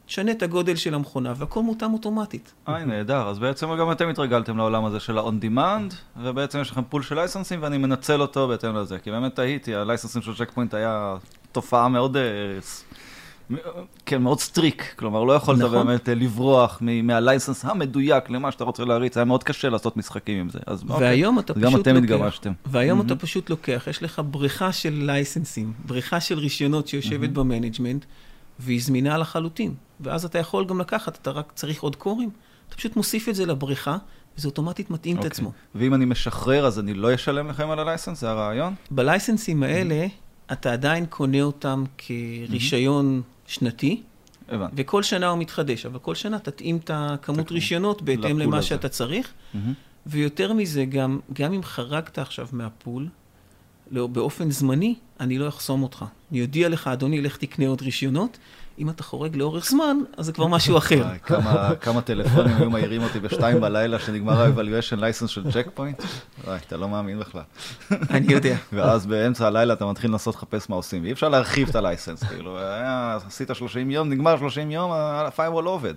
[0.08, 2.54] תשנה את הגודל של המכונה, והכל מותאם אוטומטית.
[2.66, 3.28] היי, נהדר.
[3.28, 7.16] אז בעצם גם אתם התרגלתם לעולם הזה של ה-on demand, ובעצם יש לכם פול של
[7.16, 9.00] licenses, ואני מנצל אותו בהתאם לזה.
[9.00, 11.16] כי באמת תהיתי, ה licenses של צ'ק פוינט היה
[11.52, 12.18] תופעה מאוד...
[12.18, 12.24] אה,
[14.06, 15.88] כן, מאוד strict, כלומר לא יכולת נכון.
[15.88, 20.40] באמת אה, לברוח מה license המדויק למה שאתה רוצה להריץ, היה מאוד קשה לעשות משחקים
[20.40, 20.60] עם זה.
[20.66, 22.52] אז והיום אוקיי, אתה גם פשוט אתם לוקח, התגמשתם.
[22.66, 23.06] והיום mm-hmm.
[23.06, 27.34] אתה פשוט לוקח, יש לך בריכה של licenses, בריכה של רישיונות שיושבת mm-hmm.
[27.34, 28.06] ב management,
[28.60, 29.74] והיא זמינה לחלוטין.
[30.00, 32.30] ואז אתה יכול גם לקחת, אתה רק צריך עוד cores,
[32.68, 33.98] אתה פשוט מוסיף את זה לבריכה,
[34.38, 35.20] וזה אוטומטית מתאים okay.
[35.20, 35.36] את אוקיי.
[35.36, 35.52] עצמו.
[35.76, 38.22] ואם אני משחרר, אז אני לא אשלם לכם על הלייסנס?
[38.22, 38.76] זה הרעיון?
[38.92, 40.54] בלייסנסים האלה, mm-hmm.
[40.54, 43.52] אתה עדיין קונה אותם כרישיון mm-hmm.
[43.52, 44.02] שנתי.
[44.50, 44.74] הבנתי.
[44.78, 48.68] וכל שנה הוא מתחדש, אבל כל שנה תתאים את הכמות רישיונות בהתאם למה הזה.
[48.68, 49.28] שאתה צריך.
[49.28, 49.58] Mm-hmm.
[50.06, 53.08] ויותר מזה, גם, גם אם חרגת עכשיו מהפול,
[53.92, 56.06] לא, באופן זמני, אני לא אחסום אותך.
[56.32, 58.38] אני אודיע לך, אדוני, לך תקנה עוד רישיונות.
[58.80, 61.06] אם אתה חורג לאורך זמן, אז זה כבר משהו אחר.
[61.82, 66.04] כמה טלפונים היו מעירים אותי בשתיים בלילה, שנגמר ה-evaluation license של צ'ק פוינט?
[66.46, 67.42] וואי, אתה לא מאמין בכלל.
[68.10, 68.56] אני יודע.
[68.74, 72.24] ואז באמצע הלילה אתה מתחיל לנסות לחפש מה עושים, ואי אפשר להרחיב את ה license,
[72.24, 72.58] כאילו,
[73.28, 75.94] עשית 30 יום, נגמר 30 יום, ה-firewall לא עובד.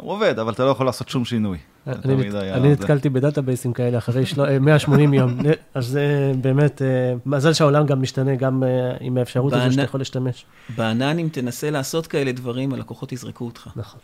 [0.00, 1.58] הוא עובד, אבל אתה לא יכול לעשות שום שינוי.
[1.86, 2.72] אני.
[2.72, 5.38] נתקלתי ב databaseים כאלה אחרי של- אה, 180 יום,
[5.74, 6.86] אז זה באמת, אה,
[7.26, 8.68] מזל שהעולם גם משתנה, גם אה,
[9.00, 10.44] עם האפשרות הזו שאתה יכול להשתמש.
[10.76, 13.68] בענן, אם תנסה לעשות כאלה דברים, הלקוחות יזרקו אותך.
[13.76, 14.00] נכון.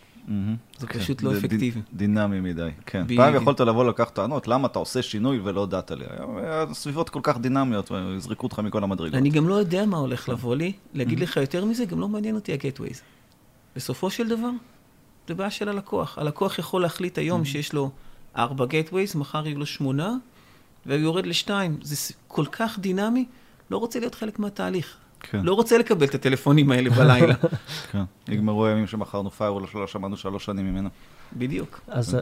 [0.78, 1.80] זה כן, פשוט לא אפקטיבי.
[1.94, 3.04] דינמי מדי, כן.
[3.16, 6.04] פעם יכולת לבוא לקחת טענות, למה אתה עושה שינוי ולא הודעת לי.
[6.40, 9.14] הסביבות כל כך דינמיות, יזרקו אותך מכל המדרגות.
[9.14, 10.72] אני גם לא יודע מה הולך לבוא לי.
[10.94, 12.96] להגיד לך יותר מזה, גם לא מעניין אותי ה-gateways.
[13.76, 14.50] בסופו של דבר,
[15.32, 16.18] זה בעיה של הלקוח.
[16.18, 17.90] הלקוח יכול להחליט היום שיש לו
[18.36, 20.14] ארבע gateways, מחר יהיו לו שמונה,
[20.86, 21.76] והוא יורד לשתיים.
[21.82, 23.24] זה כל כך דינמי,
[23.70, 24.96] לא רוצה להיות חלק מהתהליך.
[25.20, 27.34] כן, לא רוצה לקבל את הטלפונים האלה בלילה.
[27.92, 28.02] כן.
[28.28, 30.88] נגמרו הימים שמכרנו firewall שלא שמענו שלוש שנים ממנו.
[31.36, 31.80] בדיוק.
[31.88, 32.20] אז אה,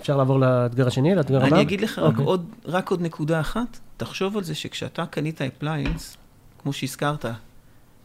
[0.00, 1.56] אפשר לעבור לאתגר השני, לאתגר הבא?
[1.56, 2.24] אני אגיד לך רק אוקיי.
[2.24, 3.78] עוד, רק עוד נקודה אחת.
[3.96, 6.16] תחשוב על זה שכשאתה קנית appliance,
[6.62, 7.24] כמו שהזכרת,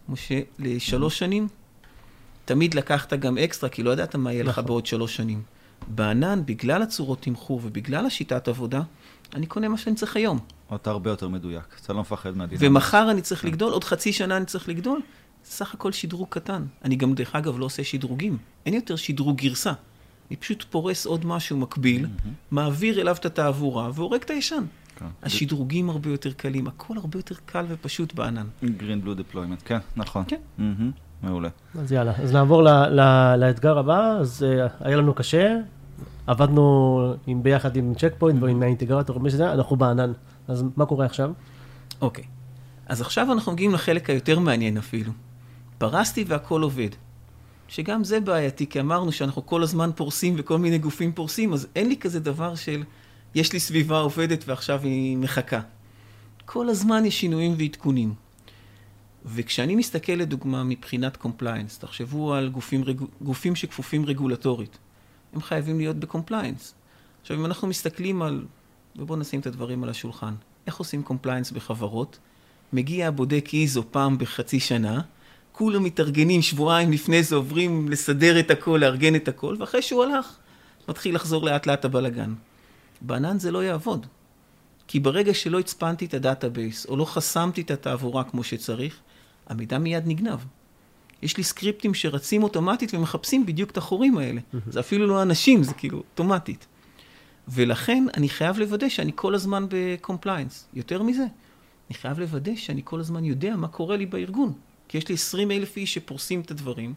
[0.09, 1.47] משה, לשלוש שנים,
[2.45, 4.65] תמיד לקחת גם אקסטרה, כי לא ידעת מה יהיה לך נכון.
[4.65, 5.41] בעוד שלוש שנים.
[5.87, 8.81] בענן, בגלל הצורות תמחור ובגלל השיטת עבודה,
[9.35, 10.39] אני קונה מה שאני צריך היום.
[10.75, 12.71] אתה הרבה יותר מדויק, אתה לא מפחד מהדינמיות.
[12.71, 15.01] ומחר אני צריך לגדול, עוד חצי שנה אני צריך לגדול.
[15.43, 16.65] סך הכל שדרוג קטן.
[16.83, 18.37] אני גם, דרך אגב, לא עושה שדרוגים.
[18.65, 19.73] אין יותר שדרוג גרסה.
[20.29, 22.05] אני פשוט פורס עוד משהו מקביל,
[22.51, 24.63] מעביר אליו את התעבורה והורג את הישן.
[24.95, 25.05] כן.
[25.23, 28.47] השדרוגים הרבה יותר קלים, הכל הרבה יותר קל ופשוט בענן.
[28.63, 30.23] גרין בלו דפלוימנט, כן, נכון.
[30.27, 30.63] כן.
[31.23, 31.49] מעולה.
[31.79, 35.57] אז יאללה, אז נעבור ל- ל- לאתגר הבא, אז אה, היה לנו קשה,
[36.27, 40.11] עבדנו עם, ביחד עם צ'ק פוינט ועם האינטגרטור, מי שזה, אנחנו בענן.
[40.47, 41.31] אז מה קורה עכשיו?
[42.01, 42.23] אוקיי.
[42.87, 45.11] אז עכשיו אנחנו מגיעים לחלק היותר מעניין אפילו.
[45.77, 46.89] פרסתי והכל עובד.
[47.67, 51.87] שגם זה בעייתי, כי אמרנו שאנחנו כל הזמן פורסים וכל מיני גופים פורסים, אז אין
[51.89, 52.83] לי כזה דבר של
[53.35, 55.59] יש לי סביבה עובדת ועכשיו היא מחכה.
[56.45, 58.13] כל הזמן יש שינויים ועדכונים.
[59.25, 62.83] וכשאני מסתכל לדוגמה מבחינת compliance, תחשבו על גופים.
[63.21, 64.77] גופים שכפופים רגולטורית.
[65.33, 66.73] הם חייבים להיות ב compliance.
[67.21, 68.45] עכשיו, אם אנחנו מסתכלים על,
[68.95, 70.33] ובואו נשים את הדברים על השולחן,
[70.67, 72.19] איך עושים compliance בחברות?
[72.73, 75.01] מגיע בודק איזו פעם בחצי שנה,
[75.51, 80.37] כולם מתארגנים שבועיים לפני זה, עוברים לסדר את הכל, לארגן את הכל, ואחרי שהוא הלך,
[80.89, 82.33] מתחיל לחזור לאט לאט הבלגן.
[83.01, 84.05] בענן זה לא יעבוד.
[84.87, 88.99] כי ברגע שלא הצפנתי את ה database, או לא חסמתי את התעבורה כמו שצריך,
[89.47, 90.39] המידע מיד נגנב.
[91.21, 94.41] יש לי סקריפטים שרצים אוטומטית ומחפשים בדיוק את החורים האלה.
[94.67, 96.67] זה אפילו לא אנשים, זה כאילו אוטומטית.
[97.47, 100.67] ולכן אני חייב לוודא שאני כל הזמן ב compliance.
[100.73, 101.25] יותר מזה,
[101.89, 104.53] אני חייב לוודא שאני כל הזמן יודע מה קורה לי בארגון.
[104.87, 106.93] כי יש לי 20 אלף איש שפורסים את הדברים,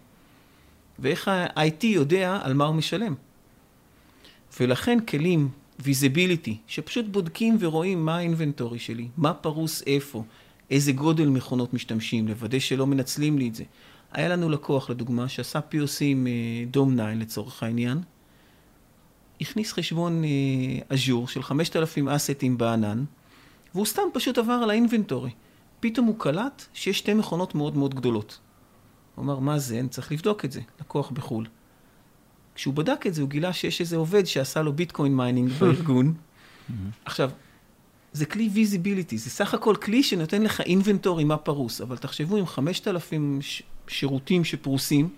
[0.99, 3.15] ואיך ה-IT יודע על מה הוא משלם.
[4.61, 5.49] ולכן כלים,
[5.81, 10.25] visibility, שפשוט בודקים ורואים מה האינבנטורי שלי, מה פרוס איפה,
[10.71, 13.65] איזה גודל מכונות משתמשים, לוודא שלא מנצלים לי את זה.
[14.13, 16.27] היה לנו לקוח, לדוגמה, שעשה POC עם
[16.71, 17.99] דום 9 לצורך העניין,
[19.41, 20.23] הכניס חשבון
[20.89, 23.05] אג'ור של 5,000 אסטים בענן,
[23.75, 25.31] והוא סתם פשוט עבר על האינבנטורי.
[25.81, 28.39] פתאום הוא קלט שיש שתי מכונות מאוד מאוד גדולות.
[29.15, 29.81] הוא אמר, מה זה?
[29.81, 30.61] אני צריך לבדוק את זה.
[30.81, 31.47] לקוח בחו"ל.
[32.55, 36.15] כשהוא בדק את זה, הוא גילה שיש איזה עובד שעשה לו ביטקוין mining בארגון.
[37.05, 37.31] עכשיו,
[38.13, 42.47] זה כלי visibility, זה סך הכל כלי שנותן לך inventory מה פרוס, אבל תחשבו עם
[42.47, 45.09] 5,000 ש- שירותים שפרוסים,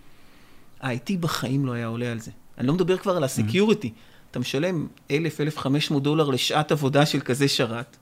[0.80, 2.30] ה-IT בחיים לא היה עולה על זה.
[2.58, 3.92] אני לא מדבר כבר על ה security.
[4.30, 7.96] אתה משלם 1,000-1,500 דולר לשעת עבודה של כזה שרת,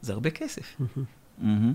[0.00, 0.76] זה הרבה כסף.
[1.38, 1.72] מהמם.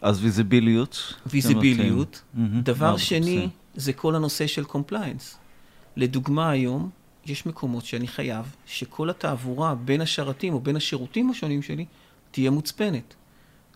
[0.00, 1.14] אז ויזיביליות.
[1.26, 2.22] ויזיביליות.
[2.34, 2.60] מהמם.
[2.60, 3.48] דבר מה שני?
[3.74, 5.38] זה כל הנושא של compliance.
[5.96, 6.90] לדוגמה, היום
[7.28, 11.84] יש מקומות שאני חייב שכל התעבורה בין השרתים או בין השירותים השונים שלי
[12.30, 13.14] תהיה מוצפנת.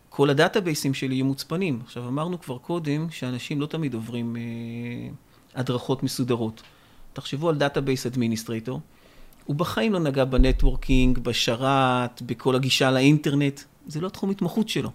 [0.09, 1.81] כל ה databaseים שלי יהיו מוצפנים.
[1.85, 4.43] עכשיו, אמרנו כבר קודם שאנשים לא תמיד עוברים אה,
[5.55, 6.63] הדרכות מסודרות.
[7.13, 8.81] תחשבו על database administrator,
[9.45, 14.91] הוא בחיים לא נגע ב networking, בשרת, בכל הגישה לאינטרנט, זה לא תחום התמחות שלו.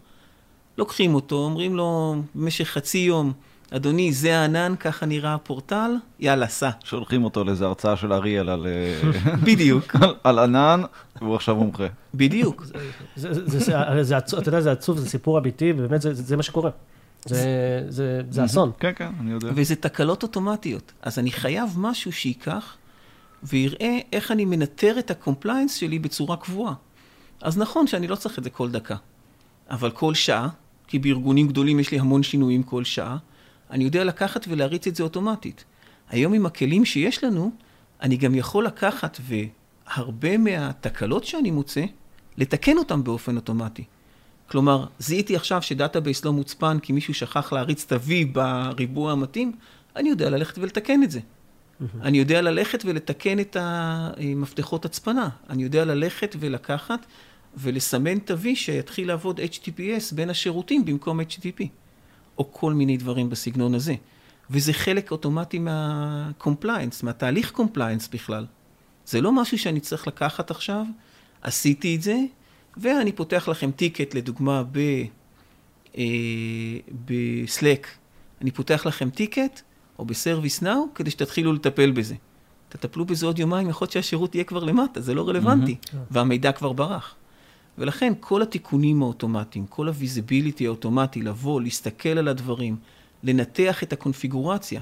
[0.77, 3.33] לוקחים אותו, אומרים לו במשך חצי יום,
[3.71, 6.69] אדוני, זה הענן, ככה נראה הפורטל, יאללה, סע.
[6.83, 9.11] שולחים אותו לאיזו הרצאה של אריאל על, אה,
[9.47, 10.81] בדיוק, על- ענן,
[11.21, 11.83] והוא עכשיו מומחה.
[12.13, 12.65] בדיוק.
[13.17, 16.69] אתה יודע, זה עצוב, זה סיפור אמיתי, ובאמת זה, מה שקורה.
[17.25, 18.71] זה, זה, זה אסון.
[18.79, 19.49] כן, כן, אני יודע.
[19.55, 20.91] וזה תקלות אוטומטיות.
[21.01, 22.75] אז אני חייב משהו שייקח
[23.43, 26.73] ויראה איך אני מנטר את ה compliance שלי בצורה קבועה.
[27.41, 28.95] אז נכון שאני לא צריך את זה כל דקה,
[29.69, 30.47] אבל כל שעה,
[30.87, 33.17] כי בארגונים גדולים יש לי המון שינויים כל שעה,
[33.71, 35.63] אני יודע לקחת ולהריץ את זה אוטומטית.
[36.09, 37.51] היום עם הכלים שיש לנו,
[38.01, 41.85] אני גם יכול לקחת והרבה מהתקלות שאני מוצא,
[42.37, 43.83] לתקן אותם באופן אוטומטי.
[44.49, 49.51] כלומר, זיהיתי עכשיו ש database לא מוצפן כי מישהו שכח להריץ את ה-V בריבוע המתאים,
[49.95, 51.19] אני יודע ללכת ולתקן את זה.
[52.01, 55.29] אני יודע ללכת ולתקן את המפתחות הצפנה.
[55.49, 57.05] אני יודע ללכת ולקחת
[57.57, 61.63] ולסמן traffic שיתחיל לעבוד HTTPS בין השירותים במקום HTTP,
[62.37, 63.95] או כל מיני דברים בסגנון הזה.
[64.49, 68.45] וזה חלק אוטומטי מה-compliance, מהתהליך compliance בכלל.
[69.05, 70.85] זה לא משהו שאני צריך לקחת עכשיו,
[71.41, 72.17] עשיתי את זה,
[72.77, 74.79] ואני פותח לכם ticket, לדוגמה, ב...
[75.97, 76.03] אה,
[77.05, 77.87] ב Slack,
[78.41, 79.61] אני פותח לכם ticket,
[79.99, 82.15] או ב ServiceNow, כדי שתתחילו לטפל בזה.
[82.69, 85.95] תטפלו בזה עוד יומיים, יכול להיות שהשירות יהיה כבר למטה, זה לא רלוונטי, mm-hmm.
[86.11, 87.15] והמידע כבר ברח.
[87.77, 92.75] ולכן כל התיקונים האוטומטיים, כל ה visibility האוטומטי, לבוא, להסתכל על הדברים,
[93.23, 94.81] לנתח את הקונפיגורציה,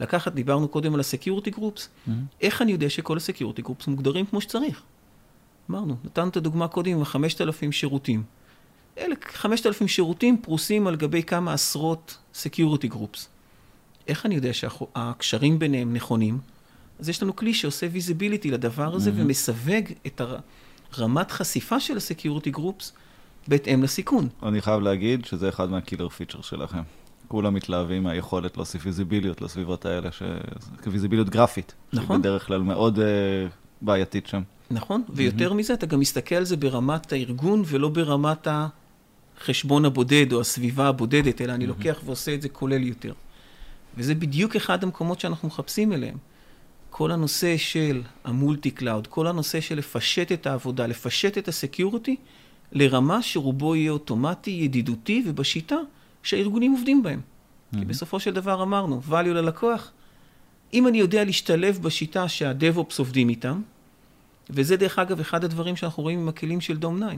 [0.00, 2.10] לקחת, דיברנו קודם על ה-Security Groups, mm-hmm.
[2.40, 4.82] איך אני יודע שכל ה-Security Groups מוגדרים כמו שצריך?
[5.70, 8.22] אמרנו, נתנו את הדוגמה קודם עם ה-5,000 שירותים.
[8.98, 13.18] אלה 5,000 שירותים פרוסים על גבי כמה עשרות Security Groups.
[14.08, 16.38] איך אני יודע שהקשרים ביניהם נכונים?
[16.98, 19.14] אז יש לנו כלי שעושה visibility לדבר הזה mm-hmm.
[19.16, 20.20] ומסווג את
[20.98, 22.92] רמת חשיפה של ה-Security Groups
[23.48, 24.28] בהתאם לסיכון.
[24.42, 26.82] אני חייב להגיד שזה אחד מה killer feature שלכם.
[27.28, 30.08] כולם מתלהבים מהיכולת להוסיף ויזיביליות לסביבות האלה,
[30.86, 31.74] ויזיביליות גרפית.
[31.92, 32.20] נכון.
[32.20, 33.00] בדרך כלל מאוד uh,
[33.80, 34.42] בעייתית שם.
[34.70, 35.54] נכון, ויותר mm-hmm.
[35.54, 41.40] מזה, אתה גם מסתכל על זה ברמת הארגון ולא ברמת החשבון הבודד או הסביבה הבודדת,
[41.40, 41.68] אלא אני mm-hmm.
[41.68, 43.12] לוקח ועושה את זה כולל יותר.
[43.96, 46.16] וזה בדיוק אחד המקומות שאנחנו מחפשים אליהם.
[46.90, 52.16] כל הנושא של ה multi-cloud, כל הנושא של לפשט את העבודה, לפשט את ה security,
[52.72, 55.76] לרמה שרובו יהיה אוטומטי, ידידותי ובשיטה
[56.22, 57.20] שהארגונים עובדים בהם.
[57.20, 57.78] Mm-hmm.
[57.78, 59.92] כי בסופו של דבר אמרנו, value ללקוח,
[60.74, 63.62] אם אני יודע להשתלב בשיטה שה-DevOps עובדים איתם,
[64.50, 67.16] וזה דרך אגב אחד הדברים שאנחנו רואים עם הכלים של Dome9,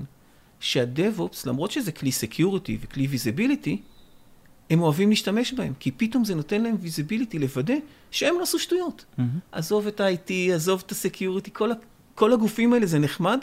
[0.60, 3.76] שה-DevOps, למרות שזה כלי Security וכלי Visibility,
[4.70, 7.74] הם אוהבים להשתמש בהם, כי פתאום זה נותן להם visibility לוודא
[8.10, 9.04] שהם לא עשו שטויות.
[9.04, 9.22] Mm-hmm.
[9.52, 11.70] עזוב את ה-IT, עזוב את ה-Security, כל,
[12.14, 13.38] כל הגופים האלה זה נחמד,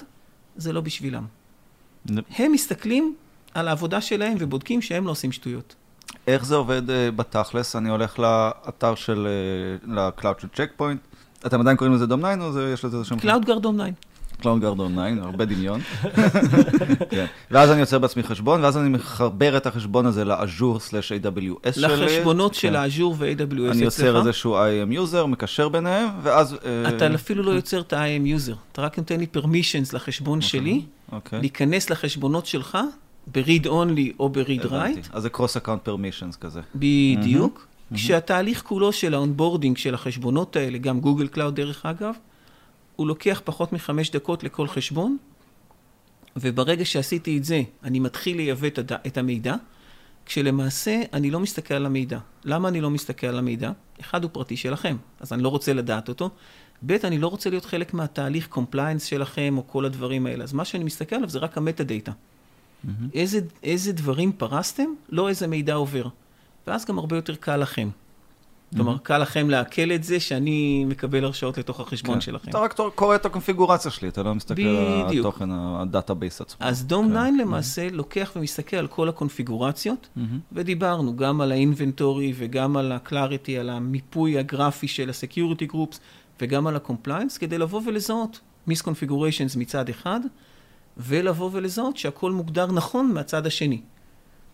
[0.56, 1.26] זה לא בשבילם.
[1.26, 2.12] Mm-hmm.
[2.38, 3.16] הם מסתכלים
[3.54, 5.76] על העבודה שלהם ובודקים שהם לא עושים שטויות.
[6.28, 7.76] איך זה עובד uh, בתכלס?
[7.76, 9.28] אני הולך לאתר של,
[9.86, 11.02] uh, ל cloud של Check Point.
[11.46, 13.20] אתם עדיין קוראים לזה Dome9 או זה, יש לזה שם?
[13.20, 13.76] CloudGuard Dome9.
[13.76, 15.82] CloudGuard 9, הרבה דמיון.
[17.12, 17.26] כן.
[17.52, 21.72] ואז אני יוצר בעצמי חשבון, ואז אני מחבר את החשבון הזה ל Azure slash AWS
[21.72, 21.88] שלי.
[21.88, 23.72] לחשבונות של ה Azure ו-AWS אצלך.
[23.72, 26.58] אני יוצר איזשהו IAM user, מקשר ביניהם, ואז...
[26.66, 28.56] אה, אתה אפילו לא יוצר את ה-IAM user.
[28.72, 31.40] אתה רק נותן לי permissions לחשבון אוקיי, שלי, אוקיי.
[31.40, 32.78] להיכנס לחשבונות שלך,
[33.34, 35.10] ב-read only או ב-read write.
[35.12, 36.62] אז זה cross account permissions כזה.
[36.76, 37.68] בדיוק.
[37.94, 42.14] כשהתהליך כולו של ה onboarding של החשבונות האלה, גם Google Cloud דרך אגב,
[42.98, 45.18] הוא לוקח פחות מחמש דקות לכל חשבון,
[46.36, 48.92] וברגע שעשיתי את זה, אני מתחיל לייבא את, הד...
[48.92, 49.56] את המידע,
[50.26, 52.20] כשלמעשה אני לא מסתכל על המידע.
[52.46, 53.72] למה אני לא מסתכל על המידע?
[54.00, 56.30] אחד, הוא פרטי שלכם, אז אני לא רוצה לדעת אותו.
[56.86, 60.44] ב', אני לא רוצה להיות חלק מהתהליך compliance שלכם, או כל הדברים האלה.
[60.44, 62.12] אז מה שאני מסתכל עליו זה רק ה metadata.
[62.12, 62.90] Mm-hmm.
[63.14, 66.08] איזה, איזה דברים פרסתם, לא איזה מידע עובר.
[66.68, 67.90] ואז גם הרבה יותר קל לכם.
[68.76, 69.00] כלומר, mm-hmm.
[69.00, 72.22] קל לכם לעכל את זה שאני מקבל הרשאות לתוך החשבון כן.
[72.22, 72.50] שלכם.
[72.50, 75.10] אתה רק קורא את הקונפיגורציה שלי, אתה לא מסתכל בדיוק.
[75.10, 76.68] על התוכן, ה database עצמו.
[76.68, 77.38] אז Dome9 כן.
[77.38, 77.94] למעשה mm-hmm.
[77.94, 80.22] לוקח ומסתכל על כל הקונפיגורציות, mm-hmm.
[80.52, 85.98] ודיברנו גם על ה inventory וגם על ה Clarity, על המיפוי הגרפי של ה-security groups,
[86.42, 90.20] וגם על ה-compliance, כדי לבוא ולזהות misconfigurations מצד אחד,
[90.98, 93.82] ולבוא ולזהות שהכל מוגדר נכון מהצד השני.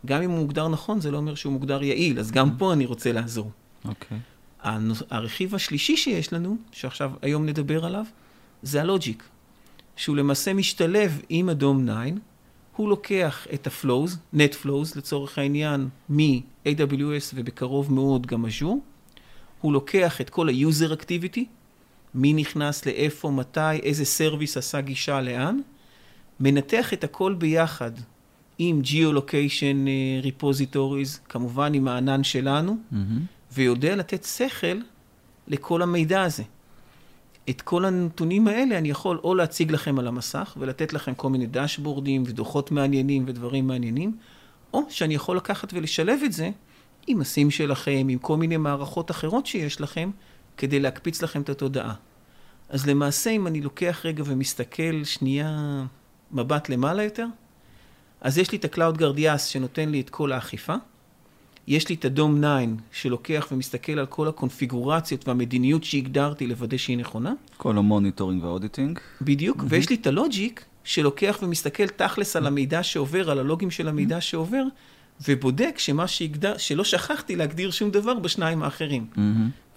[0.06, 2.58] גם אם הוא מוגדר נכון, זה לא אומר שהוא מוגדר יעיל, אז גם.
[2.58, 3.52] פה אני רוצה לעזור.
[3.86, 4.18] אוקיי.
[4.18, 4.34] Okay.
[5.10, 8.06] הרכיב השלישי שיש לנו, שעכשיו היום נדבר עליו,
[8.62, 9.24] זה הלוג'יק,
[9.96, 11.94] שהוא למעשה משתלב עם הדום 9,
[12.76, 18.82] הוא לוקח את ה-flows, net flows לצורך העניין, מ-AWS ובקרוב מאוד גם אג'ור,
[19.62, 21.44] הוא לוקח את כל ה-user activity,
[22.16, 25.60] מי נכנס לאיפה, מתי, איזה סרוויס עשה גישה לאן,
[26.40, 27.92] מנתח את הכל ביחד
[28.58, 32.96] עם Geolocation אה, Repositories, כמובן עם הענן שלנו, mm-hmm.
[33.54, 34.78] ויודע לתת שכל
[35.48, 36.44] לכל המידע הזה.
[37.50, 41.46] את כל הנתונים האלה אני יכול או להציג לכם על המסך ולתת לכם כל מיני
[41.46, 44.18] דשבורדים ודוחות מעניינים ודברים מעניינים,
[44.74, 46.50] או שאני יכול לקחת ולשלב את זה
[47.08, 50.12] עם הסים שלכם, עם כל מיני מערכות אחרות שיש לכם,
[50.58, 51.94] כדי להקפיץ לכם את התודעה.
[52.70, 55.84] אז למעשה, אם אני לוקח רגע ומסתכל שנייה
[56.32, 57.26] מבט למעלה יותר,
[58.22, 60.76] אז יש לי את ה- CloudGuard IaaS שנותן לי את כל האכיפה.
[61.68, 62.48] יש לי את ה Dome9
[62.92, 67.34] שלוקח ומסתכל על כל הקונפיגורציות והמדיניות שהגדרתי לוודא שהיא נכונה.
[67.58, 69.00] כל ה monitoring וה auditing.
[69.22, 69.66] בדיוק, mm-hmm.
[69.70, 74.18] ויש לי את ה Log.ic שלוקח ומסתכל תכלס על המידע שעובר, על הלוגים של המידע
[74.18, 74.22] mm-hmm.
[74.22, 74.64] שעובר,
[75.28, 79.06] ובודק שמה שהוגדר, שלא שכחתי להגדיר שום דבר בשניים האחרים.
[79.16, 79.20] Mm-hmm.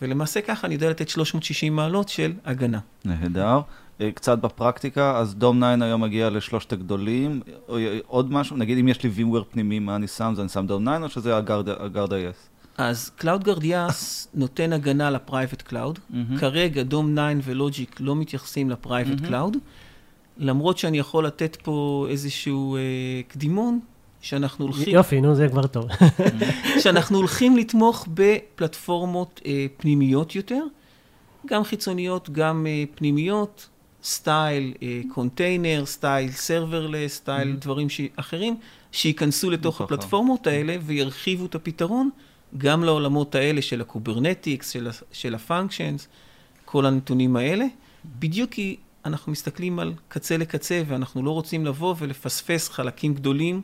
[0.02, 2.78] ולמעשה ככה אני יודע לתת 360 מעלות של הגנה.
[3.04, 3.60] נהדר.
[4.00, 7.40] אה, קצת בפרקטיקה, אז Dome9 היום מגיע לשלושת הגדולים.
[8.06, 10.32] עוד משהו, נגיד אם יש לי VMware פנימי, מה אני שם?
[10.36, 12.56] זה אני שם דום 9 או שזה הגארד IS?
[12.78, 13.94] אז CloudGuard IaaS
[14.34, 15.98] נותן הגנה ל private cloud.
[15.98, 16.38] Mm-hmm.
[16.38, 19.54] כרגע Dome9 ו Log.ic לא מתייחסים ל private cloud.
[19.54, 20.38] Mm-hmm.
[20.38, 22.80] למרות שאני יכול לתת פה איזשהו אה,
[23.28, 23.80] קדימון,
[24.20, 24.94] שאנחנו הולכים...
[24.94, 25.88] יופי, נו, זה כבר טוב.
[26.82, 30.62] שאנחנו הולכים לתמוך בפלטפורמות אה, פנימיות יותר,
[31.46, 33.68] גם חיצוניות, גם אה, פנימיות,
[34.02, 34.74] סטייל
[35.14, 38.00] קונטיינר, סטייל serverless, סטייל דברים ש...
[38.16, 38.56] אחרים,
[38.92, 42.10] שייכנסו לתוך הפלטפורמות האלה וירחיבו את הפתרון
[42.58, 46.08] גם לעולמות האלה של ה Kubernetes, של, של ה functions,
[46.64, 47.64] כל הנתונים האלה,
[48.18, 53.62] בדיוק כי אנחנו מסתכלים על קצה לקצה, ואנחנו לא רוצים לבוא ולפספס חלקים גדולים,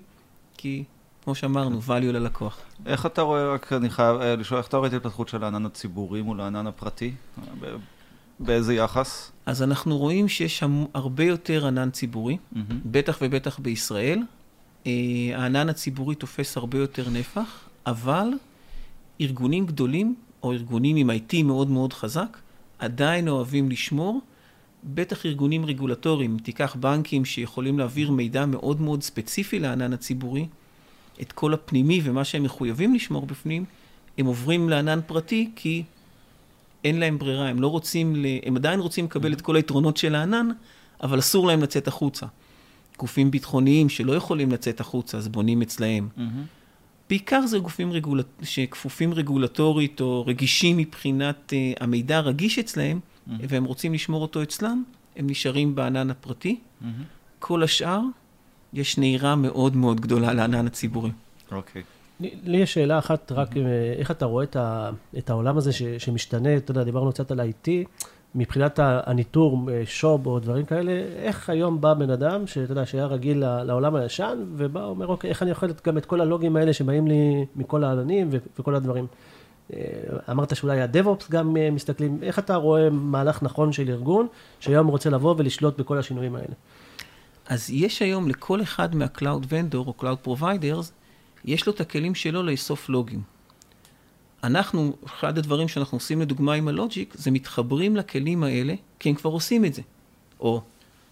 [0.56, 0.84] כי
[1.24, 2.58] כמו שאמרנו, value ללקוח.
[2.86, 5.66] איך אתה רואה, רק אני חייב אה, לשאול, איך אתה רואה את ההתפתחות של הענן
[5.66, 7.12] הציבורי מול הענן הפרטי?
[8.40, 9.32] באיזה יחס?
[9.46, 10.62] אז אנחנו רואים שיש
[10.94, 12.58] הרבה יותר ענן ציבורי, mm-hmm.
[12.84, 14.22] בטח ובטח בישראל.
[14.86, 14.92] אה,
[15.34, 18.28] הענן הציבורי תופס הרבה יותר נפח, אבל
[19.20, 22.38] ארגונים גדולים, או ארגונים עם IT מאוד מאוד חזק,
[22.78, 24.20] עדיין אוהבים לשמור
[24.84, 30.46] בטח ארגונים רגולטוריים, תיקח בנקים שיכולים להעביר מידע מאוד מאוד ספציפי לענן הציבורי,
[31.20, 33.64] את כל הפנימי ומה שהם מחויבים לשמור בפנים,
[34.18, 35.82] הם עוברים לענן פרטי כי
[36.84, 40.48] אין להם ברירה, הם לא רוצים, הם עדיין רוצים לקבל את כל היתרונות של הענן,
[41.02, 42.26] אבל אסור להם לצאת החוצה.
[42.98, 46.08] גופים ביטחוניים שלא יכולים לצאת החוצה, אז בונים אצלהם.
[46.16, 46.20] Mm-hmm.
[47.08, 48.22] בעיקר זה גופים רגול...
[48.42, 53.30] שכפופים רגולטורית או רגישים מבחינת uh, המידע הרגיש אצלהם, mm-hmm.
[53.48, 54.82] והם רוצים לשמור אותו אצלם,
[55.16, 56.58] הם נשארים בענן הפרטי.
[56.58, 56.86] Mm-hmm.
[57.38, 58.00] כל השאר,
[58.72, 61.10] יש נהירה מאוד מאוד גדולה לענן הציבורי.
[61.52, 61.82] אוקיי.
[61.82, 62.01] Okay.
[62.20, 63.98] לי יש שאלה אחת, רק mm-hmm.
[63.98, 67.40] איך אתה רואה את, ה, את העולם הזה ש, שמשתנה, אתה יודע, דיברנו קצת על
[67.40, 67.68] IT,
[68.34, 73.06] מבחינת הניטור, אה, שוב או דברים כאלה, איך היום בא בן אדם, שאתה יודע, שהיה
[73.06, 77.06] רגיל לעולם הישן, ובא, אומר, אוקיי, איך אני יכול גם את כל הלוגים האלה שבאים
[77.06, 79.06] לי מכל העננים וכל הדברים.
[79.72, 79.78] אה,
[80.30, 84.26] אמרת שאולי הדב-אופס גם אה, מסתכלים, איך אתה רואה מהלך נכון של ארגון,
[84.60, 86.54] שהיום רוצה לבוא ולשלוט בכל השינויים האלה?
[87.46, 91.01] אז יש היום לכל אחד מה-Cloud Vendor או Cloud Providers,
[91.44, 93.22] יש לו את הכלים שלו לאסוף לוגים.
[94.44, 99.30] אנחנו, אחד הדברים שאנחנו עושים לדוגמה עם הלוג'יק, זה מתחברים לכלים האלה, כי הם כבר
[99.30, 99.82] עושים את זה.
[100.40, 100.62] או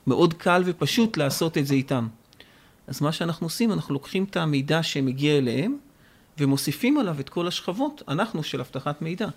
[0.07, 2.09] מאוד קל ופשוט לעשות את זה איתם.
[2.87, 5.77] אז מה שאנחנו עושים, אנחנו לוקחים את המידע שמגיע אליהם,
[6.39, 9.29] ומוסיפים עליו את כל השכבות, אנחנו של אבטחת מידע.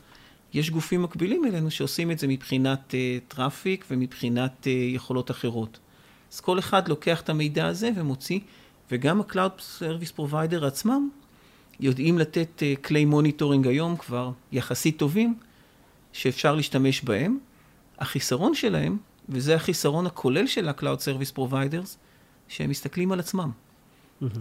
[0.53, 5.79] יש גופים מקבילים אלינו שעושים את זה מבחינת uh, traffic ומבחינת uh, יכולות אחרות.
[6.33, 8.39] אז כל אחד לוקח את המידע הזה ומוציא,
[8.93, 11.09] וגם ה-Cloud Service Provider עצמם
[11.79, 15.35] יודעים לתת uh, כלי monitoring היום כבר יחסית טובים,
[16.11, 17.37] שאפשר להשתמש בהם.
[17.99, 18.97] החיסרון שלהם,
[19.29, 21.97] וזה החיסרון הכולל של ה-Cloud Service Providers,
[22.47, 23.51] שהם מסתכלים על עצמם.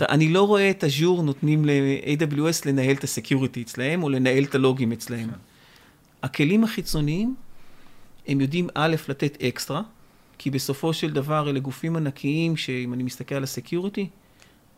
[0.00, 4.54] אני לא רואה את אג'ור נותנים ל-AWS לנהל את ה security אצלהם, או לנהל את
[4.54, 5.30] הלוגים אצלהם.
[5.30, 5.36] כן.
[6.22, 7.34] הכלים החיצוניים,
[8.28, 9.82] הם יודעים א', לתת אקסטרה,
[10.38, 14.08] כי בסופו של דבר אלה גופים ענקיים, שאם אני מסתכל על ה security,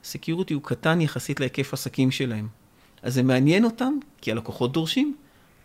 [0.05, 2.49] ה security הוא קטן יחסית להיקף עסקים שלהם.
[3.03, 5.15] אז זה מעניין אותם, כי הלקוחות דורשים,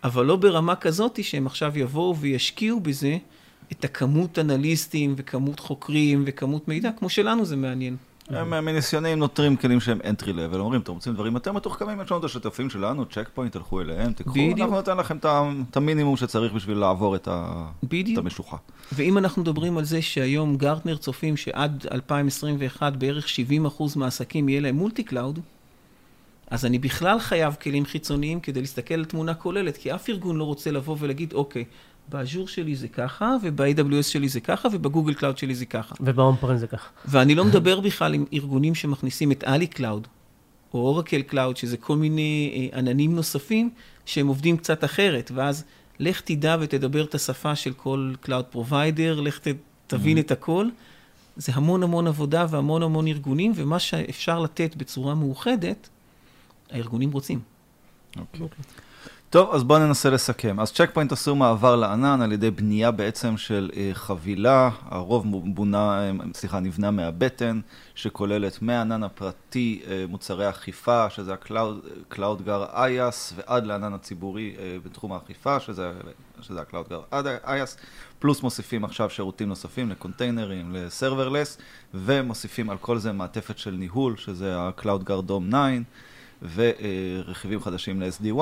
[0.03, 3.17] אבל לא ברמה כזאת שהם עכשיו יבואו וישקיעו בזה
[3.71, 7.95] את הכמות אנליסטים וכמות חוקרים וכמות מידע, כמו שלנו זה מעניין.
[8.29, 12.19] הם מניסיוני נותנים כלים שהם entry level, אומרים, אתם רוצים דברים יותר מתוחכמים, יש לנו
[12.19, 15.17] את השותפים שלנו, Check Point, תלכו אליהם, תקחו, אנחנו ניתן לכם
[15.69, 17.27] את המינימום שצריך בשביל לעבור את
[18.17, 18.57] המשוכה.
[18.91, 24.75] ואם אנחנו מדברים על זה שהיום Gartner צופים שעד 2021 בערך 70% מהעסקים יהיה להם
[24.75, 25.39] multi-cloud,
[26.47, 30.43] אז אני בכלל חייב כלים חיצוניים כדי להסתכל על תמונה כוללת, כי אף ארגון לא
[30.43, 31.65] רוצה לבוא ולהגיד, אוקיי,
[32.09, 35.95] ב Azure שלי זה ככה, וב-AWS שלי זה ככה, וב Google Cloud שלי זה ככה.
[35.99, 36.89] ובאון on-prem זה ככה.
[37.05, 40.07] ואני לא מדבר בכלל עם ארגונים שמכניסים את Ali Cloud,
[40.73, 43.69] או Oracle Cloud, שזה כל מיני אה, עננים נוספים,
[44.05, 45.63] שהם עובדים קצת אחרת, ואז
[45.99, 49.47] לך תדע ותדבר את השפה של כל cloud provider, לך ת,
[49.87, 50.21] תבין mm-hmm.
[50.21, 50.67] את הכל.
[51.37, 55.89] זה המון המון עבודה והמון המון ארגונים, ומה שאפשר לתת בצורה מאוחדת,
[56.71, 57.39] הארגונים רוצים.
[58.19, 58.41] אוקיי.
[58.41, 58.43] Okay.
[58.43, 58.88] Okay.
[59.31, 60.59] טוב, אז בואו ננסה לסכם.
[60.59, 65.99] אז Check Point עשו מעבר לענן על ידי בנייה בעצם של אה, חבילה, הרוב בונה,
[65.99, 67.59] אה, סליחה, נבנה מהבטן,
[67.95, 75.59] שכוללת מהענן הפרטי אה, מוצרי אכיפה, שזה ה-Cloud Guard IAS, ועד לענן הציבורי בתחום האכיפה,
[75.59, 75.91] שזה,
[76.41, 77.13] שזה ה-Cloud Guard
[77.45, 77.77] IAS,
[78.19, 81.57] פלוס מוסיפים עכשיו שירותים נוספים לקונטיינרים, לסרברלס,
[81.93, 85.81] ומוסיפים על כל זה מעטפת של ניהול, שזה ה-Cloud Guard Dome 9.
[86.55, 88.41] ורכיבים חדשים ל-SD1.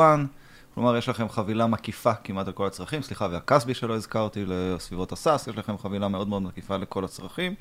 [0.78, 5.48] כלומר, יש לכם חבילה מקיפה כמעט על כל הצרכים, סליחה, והקסבי שלא הזכרתי לסביבות הסאס,
[5.48, 7.56] יש לכם חבילה מאוד מאוד מקיפה לכל הצרכים.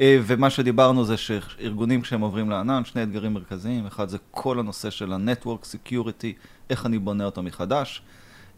[0.00, 4.90] אה, ומה שדיברנו זה שארגונים כשהם עוברים לענן, שני אתגרים מרכזיים, אחד זה כל הנושא
[4.90, 6.26] של ה-Network Security,
[6.70, 8.02] איך אני בונה אותו מחדש.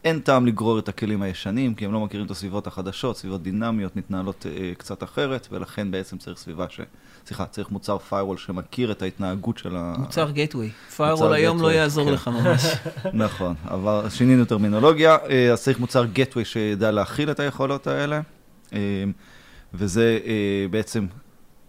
[0.05, 3.95] אין טעם לגרור את הכלים הישנים, כי הם לא מכירים את הסביבות החדשות, סביבות דינמיות
[3.95, 6.79] מתנהלות אה, קצת אחרת, ולכן בעצם צריך סביבה ש...
[7.27, 9.95] סליחה, צריך מוצר firewall שמכיר את ההתנהגות של ה...
[9.97, 10.97] מוצר gateway.
[10.97, 12.13] firewall היום לא יעזור כן.
[12.13, 12.65] לך ממש.
[13.25, 18.21] נכון, אבל שינינו טרמינולוגיה, אה, אז צריך מוצר gateway שידע להכיל את היכולות האלה,
[18.73, 18.79] אה,
[19.73, 21.05] וזה אה, בעצם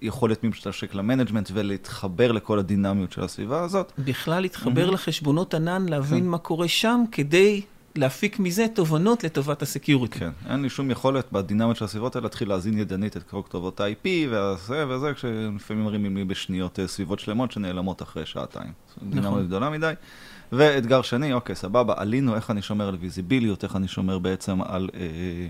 [0.02, 3.92] יכולת להתממשק ל management ולהתחבר לכל הדינמיות של הסביבה הזאת.
[3.98, 4.92] בכלל להתחבר mm-hmm.
[4.92, 6.26] לחשבונות ענן, להבין כן.
[6.26, 7.62] מה קורה שם, כדי
[7.98, 10.18] להפיק מזה תובנות לטובת ה security.
[10.18, 13.80] כן, אין לי שום יכולת בדינמיות של הסביבות האלה להתחיל להזין ידנית את כל כתובות
[13.80, 18.72] ה-IP וזה וזה, כשלפעמים מרימים לי בשניות אה, סביבות שלמות שנעלמות אחרי שעתיים.
[18.96, 19.10] נכון.
[19.10, 19.92] דינמיות גדולה מדי.
[20.52, 24.88] ואתגר שני, אוקיי, סבבה, עלינו, איך אני שומר על ויזיביליות, איך אני שומר בעצם על...
[24.94, 25.48] אה,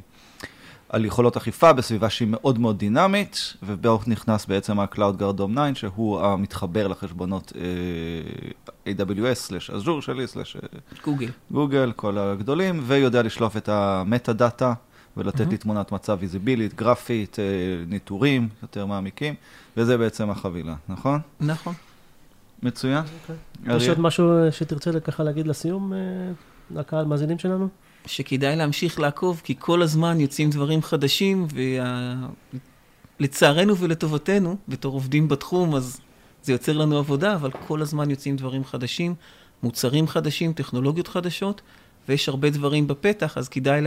[0.88, 5.74] על יכולות אכיפה בסביבה שהיא מאוד מאוד דינמית, ובו נכנס בעצם ה-Cloud Guard Dome 9,
[5.74, 10.24] שהוא המתחבר לחשבונות uh, AWS/Azure שלי,
[11.04, 11.30] גוגל.
[11.50, 14.72] גוגל, כל הגדולים, ויודע לשלוף את המטה דאטה
[15.16, 15.50] ולתת mm-hmm.
[15.50, 19.34] לי תמונת מצב ויזיבילית, גרפית, uh, ניטורים יותר מעמיקים,
[19.76, 21.20] וזה בעצם החבילה, נכון?
[21.40, 21.74] נכון.
[22.62, 23.04] מצוין.
[23.04, 23.32] Okay.
[23.62, 23.76] אוקיי.
[23.76, 25.96] יש עוד משהו שתרצה ככה להגיד לסיום, uh,
[26.78, 27.68] לקהל מאזינים שלנו?
[28.06, 31.46] שכדאי להמשיך לעקוב, כי כל הזמן יוצאים דברים חדשים,
[33.20, 33.84] ולצערנו וה...
[33.84, 36.00] ולטובתנו, בתור עובדים בתחום, אז
[36.42, 39.14] זה יוצר לנו עבודה, אבל כל הזמן יוצאים דברים חדשים,
[39.62, 41.62] מוצרים חדשים, טכנולוגיות חדשות,
[42.08, 43.80] ויש הרבה דברים בפתח, אז כדאי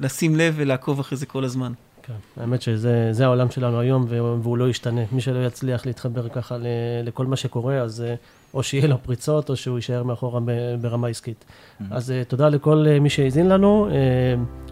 [0.00, 1.72] לשים לב ולעקוב אחרי זה כל הזמן.
[2.02, 5.00] כן, האמת שזה העולם שלנו היום, והוא לא ישתנה.
[5.12, 6.56] מי שלא יצליח להתחבר ככה
[7.04, 8.14] לכל מה שקורה, אז אה,
[8.54, 10.40] או שיהיה לו פריצות, או שהוא יישאר מאחורה
[10.80, 11.44] ברמה עסקית.
[11.44, 11.84] Mm-hmm.
[11.90, 13.88] אז אה, תודה לכל אה, מי שהאזין לנו.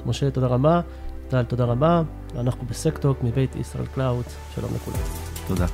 [0.06, 0.80] משה, תודה רבה.
[1.28, 2.02] טל, תודה רבה.
[2.38, 4.24] אנחנו בסקטוק מבית ישראל קלאוד.
[4.54, 4.98] שלום לכולם.
[5.46, 5.66] תודה.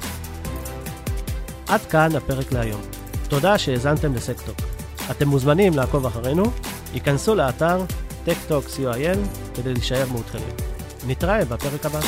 [1.68, 2.80] עד כאן הפרק להיום.
[3.28, 4.57] תודה שהאזנתם לסקטוק.
[5.11, 6.42] אתם מוזמנים לעקוב אחרינו,
[6.94, 7.84] היכנסו לאתר
[8.26, 9.18] techtalk.co.il
[9.55, 10.55] כדי להישאר מעודכנים.
[11.07, 12.01] נתראה בפרק הבא.